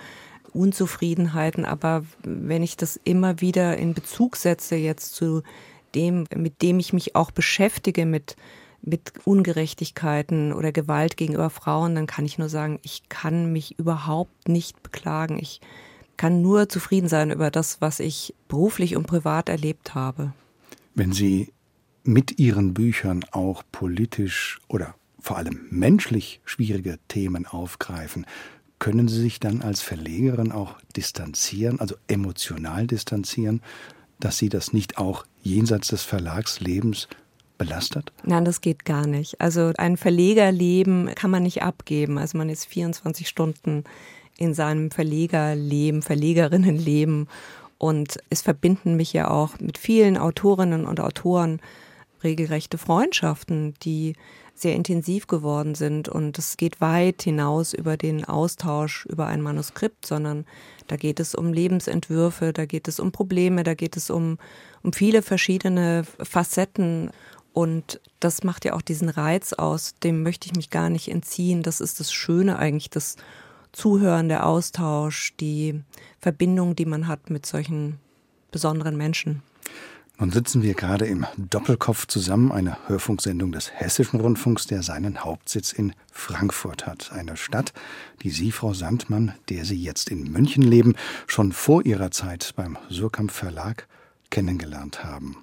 [0.54, 5.42] Unzufriedenheiten, aber wenn ich das immer wieder in Bezug setze jetzt zu
[5.94, 8.36] dem, mit dem ich mich auch beschäftige, mit,
[8.82, 14.48] mit Ungerechtigkeiten oder Gewalt gegenüber Frauen, dann kann ich nur sagen, ich kann mich überhaupt
[14.48, 15.38] nicht beklagen.
[15.38, 15.60] Ich
[16.16, 20.32] kann nur zufrieden sein über das, was ich beruflich und privat erlebt habe.
[20.94, 21.52] Wenn Sie
[22.04, 28.26] mit Ihren Büchern auch politisch oder vor allem menschlich schwierige Themen aufgreifen,
[28.82, 33.62] können Sie sich dann als Verlegerin auch distanzieren, also emotional distanzieren,
[34.18, 37.06] dass Sie das nicht auch jenseits des Verlagslebens
[37.58, 38.12] belastet?
[38.24, 39.40] Nein, das geht gar nicht.
[39.40, 42.18] Also ein Verlegerleben kann man nicht abgeben.
[42.18, 43.84] Also man ist 24 Stunden
[44.36, 47.28] in seinem Verlegerleben, Verlegerinnenleben
[47.78, 51.60] und es verbinden mich ja auch mit vielen Autorinnen und Autoren
[52.24, 54.14] regelrechte Freundschaften, die
[54.54, 60.06] sehr intensiv geworden sind und es geht weit hinaus über den Austausch über ein Manuskript,
[60.06, 60.46] sondern
[60.86, 64.38] da geht es um Lebensentwürfe, da geht es um Probleme, da geht es um,
[64.82, 67.10] um viele verschiedene Facetten
[67.52, 71.62] und das macht ja auch diesen Reiz aus, dem möchte ich mich gar nicht entziehen.
[71.62, 73.16] Das ist das Schöne eigentlich, das
[73.72, 75.82] Zuhören, der Austausch, die
[76.18, 77.98] Verbindung, die man hat mit solchen
[78.50, 79.42] besonderen Menschen.
[80.22, 85.72] Nun sitzen wir gerade im Doppelkopf zusammen, einer Hörfunksendung des Hessischen Rundfunks, der seinen Hauptsitz
[85.72, 87.10] in Frankfurt hat.
[87.10, 87.72] Eine Stadt,
[88.22, 90.94] die Sie, Frau Sandmann, der Sie jetzt in München leben,
[91.26, 93.88] schon vor Ihrer Zeit beim Surkamp Verlag
[94.30, 95.38] kennengelernt haben.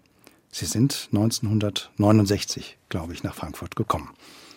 [0.49, 4.11] Sie sind 1969, glaube ich, nach Frankfurt gekommen.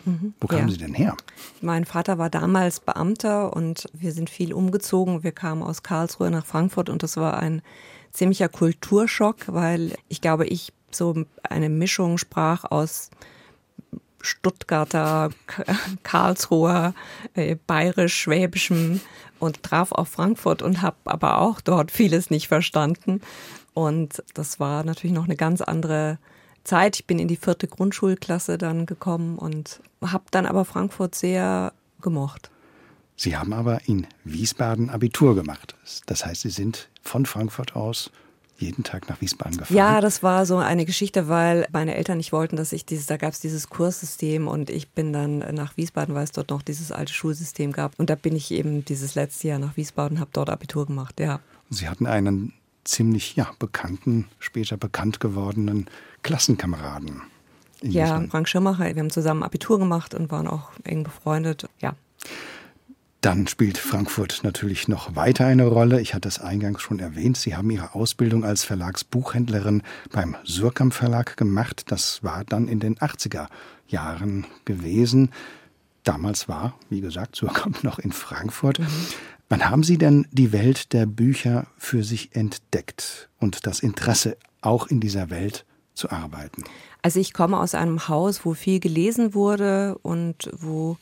[0.05, 0.73] Mhm, Wo kamen ja.
[0.73, 1.17] Sie denn her?
[1.63, 5.25] Mein Vater war damals Beamter und wir sind viel umgezogen.
[5.25, 7.61] Wir kamen aus Karlsruhe nach Frankfurt und das war ein
[8.13, 13.11] ziemlicher Kulturschock, weil ich glaube, ich so eine Mischung sprach aus
[14.21, 15.31] Stuttgarter,
[16.05, 16.95] Karlsruher,
[17.35, 19.01] äh, bayerisch, schwäbischem
[19.41, 23.21] und traf auf Frankfurt und habe aber auch dort vieles nicht verstanden.
[23.75, 26.19] Und das war natürlich noch eine ganz andere
[26.63, 26.97] Zeit.
[27.01, 32.52] Ich bin in die vierte Grundschulklasse dann gekommen und habe dann aber Frankfurt sehr gemocht.
[33.23, 35.77] Sie haben aber in Wiesbaden Abitur gemacht.
[36.07, 38.11] Das heißt, Sie sind von Frankfurt aus
[38.57, 39.77] jeden Tag nach Wiesbaden gefahren?
[39.77, 43.19] Ja, das war so eine Geschichte, weil meine Eltern nicht wollten, dass ich dieses, da
[43.19, 46.91] gab es dieses Kurssystem und ich bin dann nach Wiesbaden, weil es dort noch dieses
[46.91, 47.97] alte Schulsystem gab.
[47.97, 51.39] Und da bin ich eben dieses letzte Jahr nach Wiesbaden, habe dort Abitur gemacht, ja.
[51.71, 55.89] Sie hatten einen ziemlich ja, bekannten, später bekannt gewordenen
[56.25, 57.23] Klassenkameraden.
[57.83, 58.31] Ja, Wiesbaden.
[58.31, 61.95] Frank Schirmacher, wir haben zusammen Abitur gemacht und waren auch eng befreundet, ja.
[63.23, 66.01] Dann spielt Frankfurt natürlich noch weiter eine Rolle.
[66.01, 67.37] Ich hatte es eingangs schon erwähnt.
[67.37, 71.85] Sie haben Ihre Ausbildung als Verlagsbuchhändlerin beim Surkamp Verlag gemacht.
[71.87, 73.47] Das war dann in den 80er
[73.87, 75.31] Jahren gewesen.
[76.03, 78.81] Damals war, wie gesagt, Surkamp noch in Frankfurt.
[78.81, 78.87] Mhm.
[79.49, 84.89] Wann haben Sie denn die Welt der Bücher für sich entdeckt und das Interesse, auch
[84.89, 86.65] in dieser Welt zu arbeiten?
[87.03, 90.97] Also ich komme aus einem Haus, wo viel gelesen wurde und wo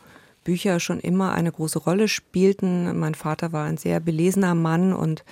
[0.44, 2.98] Bücher schon immer eine große Rolle spielten.
[2.98, 5.24] Mein Vater war ein sehr belesener Mann und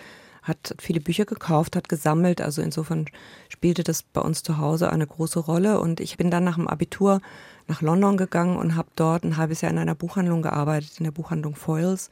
[0.43, 2.41] hat viele Bücher gekauft, hat gesammelt.
[2.41, 3.07] Also insofern
[3.49, 5.81] spielte das bei uns zu Hause eine große Rolle.
[5.81, 7.21] Und ich bin dann nach dem Abitur
[7.67, 11.13] nach London gegangen und habe dort ein halbes Jahr in einer Buchhandlung gearbeitet, in der
[11.13, 12.11] Buchhandlung Foyles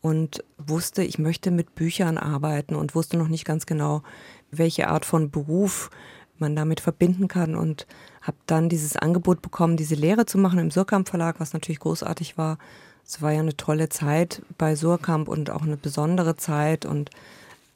[0.00, 4.02] und wusste, ich möchte mit Büchern arbeiten und wusste noch nicht ganz genau,
[4.50, 5.90] welche Art von Beruf
[6.38, 7.86] man damit verbinden kann und
[8.30, 12.38] habe dann dieses Angebot bekommen, diese Lehre zu machen im Surkamp Verlag, was natürlich großartig
[12.38, 12.58] war.
[13.04, 17.10] Es war ja eine tolle Zeit bei Surkamp und auch eine besondere Zeit und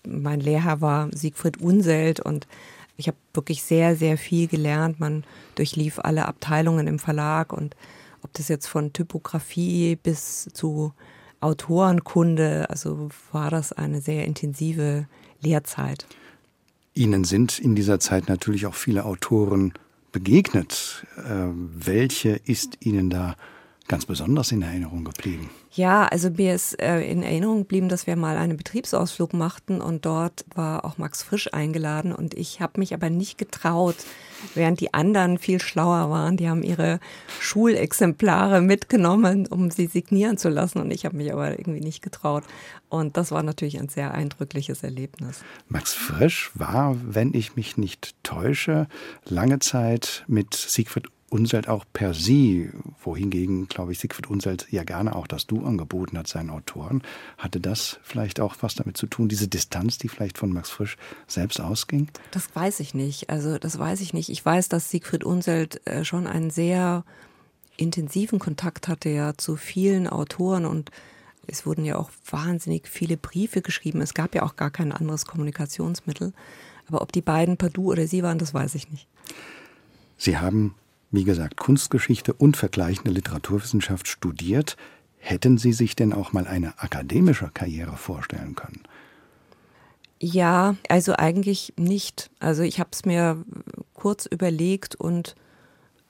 [0.06, 2.46] mein Lehrer war Siegfried Unselt und
[2.96, 5.00] ich habe wirklich sehr, sehr viel gelernt.
[5.00, 5.24] Man
[5.56, 7.74] durchlief alle Abteilungen im Verlag und
[8.22, 10.92] ob das jetzt von Typografie bis zu
[11.40, 15.08] Autorenkunde, also war das eine sehr intensive
[15.40, 16.06] Lehrzeit.
[16.94, 19.74] Ihnen sind in dieser Zeit natürlich auch viele Autoren
[20.14, 21.04] begegnet.
[21.18, 23.36] Äh, welche ist Ihnen da
[23.88, 25.50] ganz besonders in Erinnerung geblieben?
[25.77, 30.07] Ja, also mir ist äh, in Erinnerung geblieben, dass wir mal einen Betriebsausflug machten und
[30.07, 33.97] dort war auch Max Frisch eingeladen und ich habe mich aber nicht getraut,
[34.55, 36.37] während die anderen viel schlauer waren.
[36.37, 37.01] Die haben ihre
[37.41, 42.45] Schulexemplare mitgenommen, um sie signieren zu lassen und ich habe mich aber irgendwie nicht getraut.
[42.89, 45.43] Und das war natürlich ein sehr eindrückliches Erlebnis.
[45.66, 48.87] Max Frisch war, wenn ich mich nicht täusche,
[49.25, 52.70] lange Zeit mit Siegfried Unselt auch per sie,
[53.03, 57.03] wohingegen, glaube ich, Siegfried Unselt ja gerne auch das Du angeboten hat seinen Autoren.
[57.39, 60.97] Hatte das vielleicht auch was damit zu tun, diese Distanz, die vielleicht von Max Frisch
[61.26, 62.07] selbst ausging?
[62.30, 63.30] Das weiß ich nicht.
[63.30, 64.28] Also das weiß ich nicht.
[64.28, 67.05] Ich weiß, dass Siegfried Unselt äh, schon einen sehr
[67.76, 70.93] intensiven Kontakt hatte ja zu vielen Autoren und
[71.49, 74.03] es wurden ja auch wahnsinnig viele Briefe geschrieben.
[74.03, 76.32] Es gab ja auch gar kein anderes Kommunikationsmittel.
[76.87, 79.09] Aber ob die beiden per Du oder Sie waren, das weiß ich nicht.
[80.16, 80.76] Sie haben
[81.14, 84.76] wie gesagt, Kunstgeschichte und vergleichende Literaturwissenschaft studiert.
[85.18, 88.82] Hätten Sie sich denn auch mal eine akademische Karriere vorstellen können?
[90.20, 92.30] Ja, also eigentlich nicht.
[92.40, 93.44] Also ich habe es mir
[93.94, 95.34] kurz überlegt und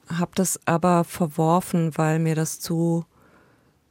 [0.08, 3.04] habe das aber verworfen, weil mir das zu,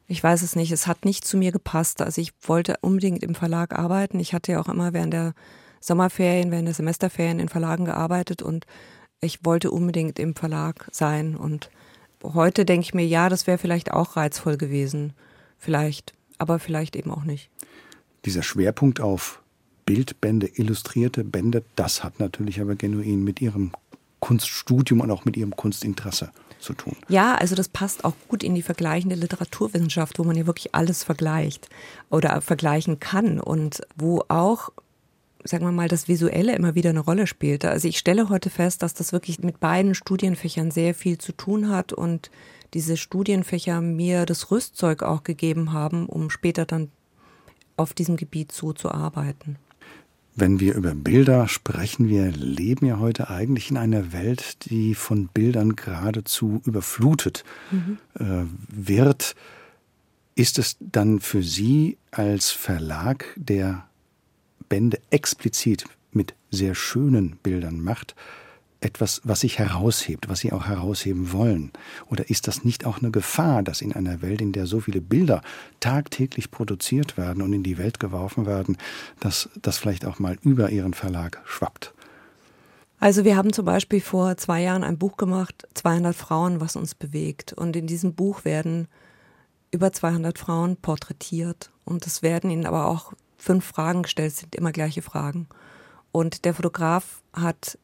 [0.08, 2.02] ich weiß es nicht, es hat nicht zu mir gepasst.
[2.02, 4.20] Also ich wollte unbedingt im Verlag arbeiten.
[4.20, 5.34] Ich hatte ja auch immer während der
[5.80, 8.66] Sommerferien, während der Semesterferien in Verlagen gearbeitet und
[9.24, 11.36] ich wollte unbedingt im Verlag sein.
[11.36, 11.70] Und
[12.24, 15.14] heute denke ich mir, ja, das wäre vielleicht auch reizvoll gewesen.
[15.58, 17.50] Vielleicht, aber vielleicht eben auch nicht.
[18.26, 19.42] Dieser Schwerpunkt auf
[19.86, 23.72] Bildbände, illustrierte Bände, das hat natürlich aber genuin mit Ihrem
[24.20, 26.96] Kunststudium und auch mit Ihrem Kunstinteresse zu tun.
[27.10, 31.04] Ja, also das passt auch gut in die vergleichende Literaturwissenschaft, wo man ja wirklich alles
[31.04, 31.70] vergleicht
[32.10, 34.70] oder vergleichen kann und wo auch
[35.44, 37.70] sagen wir mal, das Visuelle immer wieder eine Rolle spielte.
[37.70, 41.70] Also ich stelle heute fest, dass das wirklich mit beiden Studienfächern sehr viel zu tun
[41.70, 42.32] hat und
[42.74, 46.90] diese Studienfächer mir das Rüstzeug auch gegeben haben, um später dann
[47.78, 49.58] auf diesem Gebiet so zu arbeiten.
[50.36, 55.28] Wenn wir über Bilder sprechen, wir leben ja heute eigentlich in einer Welt, die von
[55.28, 58.00] Bildern geradezu überflutet mhm.
[58.16, 59.36] äh, wird.
[60.36, 63.88] Ist es dann für Sie als Verlag, der
[64.74, 68.16] Bände explizit mit sehr schönen Bildern macht,
[68.82, 71.72] etwas, was sich heraushebt, was Sie auch herausheben wollen?
[72.10, 75.00] Oder ist das nicht auch eine Gefahr, dass in einer Welt, in der so viele
[75.00, 75.44] Bilder
[75.80, 78.78] tagtäglich produziert werden und in die Welt geworfen werden,
[79.20, 81.94] dass das vielleicht auch mal über Ihren Verlag schwappt?
[83.00, 86.96] Also wir haben zum Beispiel vor zwei Jahren ein Buch gemacht, 200 Frauen, was uns
[86.96, 87.54] bewegt.
[87.54, 88.88] Und in diesem Buch werden
[89.70, 91.70] über 200 Frauen porträtiert.
[91.86, 93.14] Und es werden ihnen aber auch
[93.44, 95.48] fünf Fragen gestellt, sind immer gleiche Fragen.
[96.12, 97.78] Und der Fotograf hat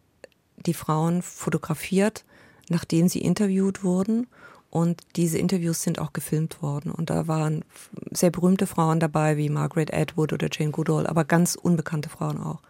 [0.66, 2.24] die Frauen fotografiert,
[2.70, 4.28] nachdem sie interviewt wurden.
[4.70, 6.92] Und diese Interviews sind auch gefilmt worden.
[6.92, 7.66] Und da waren
[8.12, 12.62] sehr berühmte Frauen dabei, wie Margaret Atwood oder Jane Goodall, aber ganz unbekannte Frauen auch.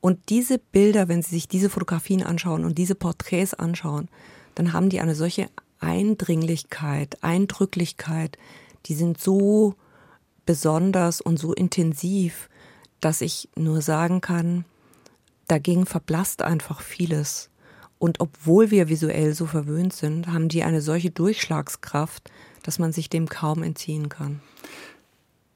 [0.00, 4.08] Und diese Bilder, wenn Sie sich diese Fotografien anschauen und diese Porträts anschauen,
[4.54, 5.48] dann haben die eine solche
[5.80, 8.36] Eindringlichkeit, Eindrücklichkeit,
[8.86, 9.74] die sind so
[10.48, 12.48] besonders und so intensiv,
[13.02, 14.64] dass ich nur sagen kann,
[15.46, 17.50] dagegen verblasst einfach vieles.
[17.98, 22.30] Und obwohl wir visuell so verwöhnt sind, haben die eine solche Durchschlagskraft,
[22.62, 24.40] dass man sich dem kaum entziehen kann.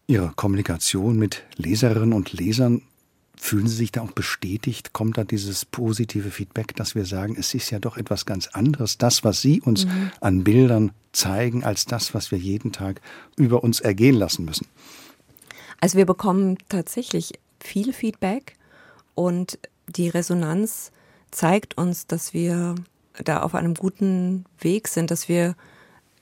[0.08, 2.82] Ihre Kommunikation mit Leserinnen und Lesern,
[3.42, 4.92] fühlen Sie sich da auch bestätigt?
[4.92, 8.98] Kommt da dieses positive Feedback, dass wir sagen, es ist ja doch etwas ganz anderes,
[8.98, 10.12] das, was Sie uns mhm.
[10.20, 13.00] an Bildern zeigen, als das, was wir jeden Tag
[13.36, 14.68] über uns ergehen lassen müssen?
[15.80, 18.56] Also wir bekommen tatsächlich viel Feedback
[19.16, 20.92] und die Resonanz
[21.32, 22.76] zeigt uns, dass wir
[23.24, 25.56] da auf einem guten Weg sind, dass wir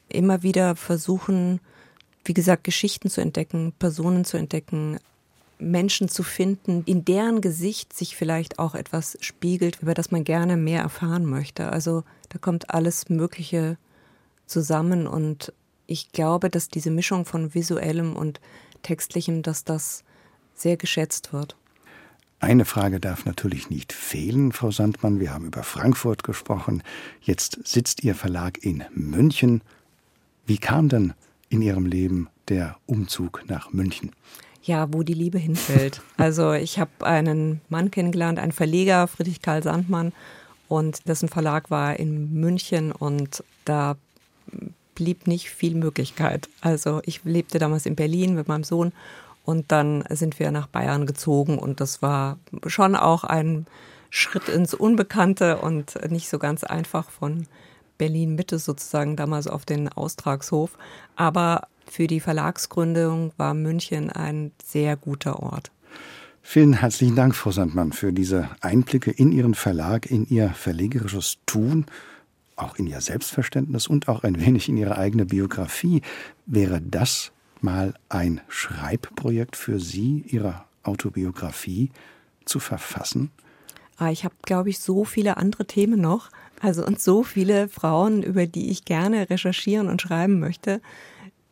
[0.08, 1.60] immer wieder versuchen,
[2.24, 4.98] wie gesagt, Geschichten zu entdecken, Personen zu entdecken,
[5.60, 10.56] Menschen zu finden, in deren Gesicht sich vielleicht auch etwas spiegelt, über das man gerne
[10.56, 11.70] mehr erfahren möchte.
[11.70, 13.76] Also da kommt alles Mögliche
[14.46, 15.52] zusammen und
[15.86, 18.40] ich glaube, dass diese Mischung von visuellem und
[18.82, 20.04] textlichem, dass das
[20.54, 21.56] sehr geschätzt wird.
[22.38, 25.20] Eine Frage darf natürlich nicht fehlen, Frau Sandmann.
[25.20, 26.82] Wir haben über Frankfurt gesprochen.
[27.20, 29.62] Jetzt sitzt Ihr Verlag in München.
[30.46, 31.12] Wie kam denn
[31.50, 34.12] in Ihrem Leben der Umzug nach München?
[34.62, 36.02] Ja, wo die Liebe hinfällt.
[36.16, 40.12] Also ich habe einen Mann kennengelernt, einen Verleger, Friedrich Karl Sandmann,
[40.68, 43.96] und dessen Verlag war in München und da
[44.94, 46.48] blieb nicht viel Möglichkeit.
[46.60, 48.92] Also ich lebte damals in Berlin mit meinem Sohn
[49.44, 53.66] und dann sind wir nach Bayern gezogen und das war schon auch ein
[54.10, 57.46] Schritt ins Unbekannte und nicht so ganz einfach von
[57.98, 60.78] Berlin Mitte sozusagen damals auf den Austragshof.
[61.16, 65.70] Aber für die Verlagsgründung war München ein sehr guter Ort.
[66.42, 71.86] Vielen herzlichen Dank, Frau Sandmann, für diese Einblicke in Ihren Verlag, in Ihr verlegerisches Tun,
[72.56, 76.02] auch in Ihr Selbstverständnis und auch ein wenig in Ihre eigene Biografie.
[76.46, 81.90] Wäre das mal ein Schreibprojekt für Sie, Ihre Autobiografie
[82.44, 83.30] zu verfassen?
[83.96, 86.30] Ah, ich habe, glaube ich, so viele andere Themen noch.
[86.60, 90.80] Also und so viele Frauen, über die ich gerne recherchieren und schreiben möchte.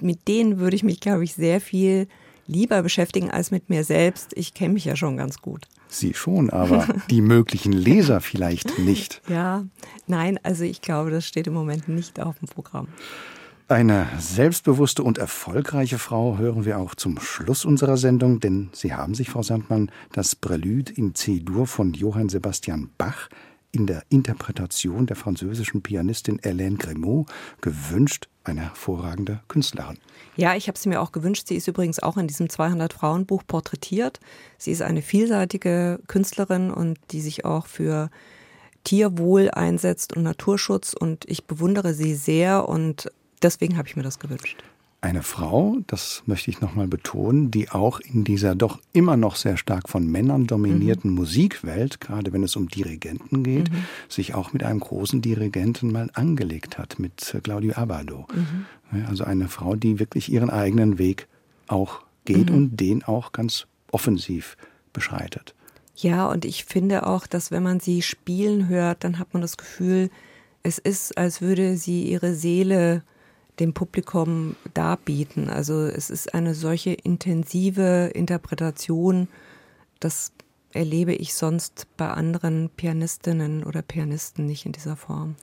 [0.01, 2.09] Mit denen würde ich mich, glaube ich, sehr viel
[2.46, 4.32] lieber beschäftigen als mit mir selbst.
[4.34, 5.66] Ich kenne mich ja schon ganz gut.
[5.88, 9.22] Sie schon, aber die möglichen Leser vielleicht nicht.
[9.28, 9.64] Ja,
[10.07, 12.88] nein, also ich glaube, das steht im Moment nicht auf dem Programm.
[13.68, 19.14] Eine selbstbewusste und erfolgreiche Frau hören wir auch zum Schluss unserer Sendung, denn Sie haben
[19.14, 23.28] sich, Frau Sandmann, das Prälude in C-Dur von Johann Sebastian Bach
[23.70, 27.26] in der Interpretation der französischen Pianistin Hélène Grimaud
[27.61, 29.99] gewünscht, eine hervorragende Künstlerin.
[30.36, 31.46] Ja, ich habe sie mir auch gewünscht.
[31.49, 34.20] Sie ist übrigens auch in diesem 200 Frauen Buch porträtiert.
[34.57, 38.11] Sie ist eine vielseitige Künstlerin und die sich auch für
[38.84, 43.11] Tierwohl einsetzt und Naturschutz und ich bewundere sie sehr und
[43.42, 44.62] Deswegen habe ich mir das gewünscht.
[45.01, 49.57] Eine Frau, das möchte ich nochmal betonen, die auch in dieser doch immer noch sehr
[49.57, 51.16] stark von Männern dominierten mhm.
[51.18, 53.84] Musikwelt, gerade wenn es um Dirigenten geht, mhm.
[54.09, 58.26] sich auch mit einem großen Dirigenten mal angelegt hat, mit Claudio Abado.
[58.34, 59.07] Mhm.
[59.07, 61.28] Also eine Frau, die wirklich ihren eigenen Weg
[61.68, 62.57] auch geht mhm.
[62.57, 64.57] und den auch ganz offensiv
[64.92, 65.55] beschreitet.
[65.94, 69.57] Ja, und ich finde auch, dass wenn man sie spielen hört, dann hat man das
[69.57, 70.11] Gefühl,
[70.62, 73.03] es ist, als würde sie ihre Seele
[73.61, 75.48] dem Publikum darbieten.
[75.48, 79.28] Also es ist eine solche intensive Interpretation,
[80.00, 80.32] das
[80.72, 85.34] erlebe ich sonst bei anderen Pianistinnen oder Pianisten nicht in dieser Form.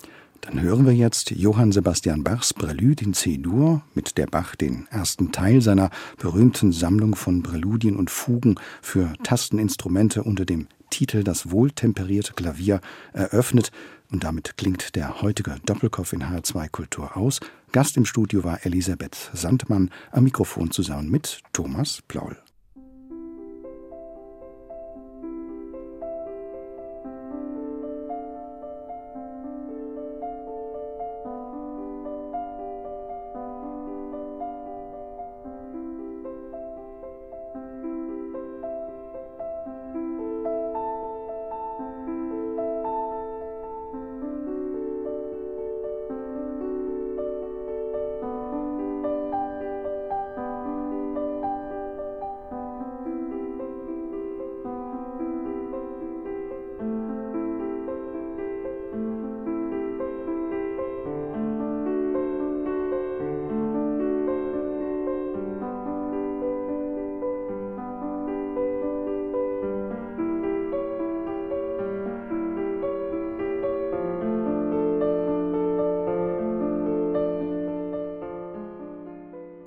[0.41, 5.31] Dann hören wir jetzt Johann Sebastian Bachs Prälude in C-Dur, mit der Bach den ersten
[5.31, 5.89] Teil seiner
[6.19, 12.81] berühmten Sammlung von Präludien und Fugen für Tasteninstrumente unter dem Titel Das wohltemperierte Klavier
[13.13, 13.71] eröffnet.
[14.11, 17.39] Und damit klingt der heutige Doppelkopf in HR2 Kultur aus.
[17.71, 22.37] Gast im Studio war Elisabeth Sandmann, am Mikrofon zusammen mit Thomas Plaul.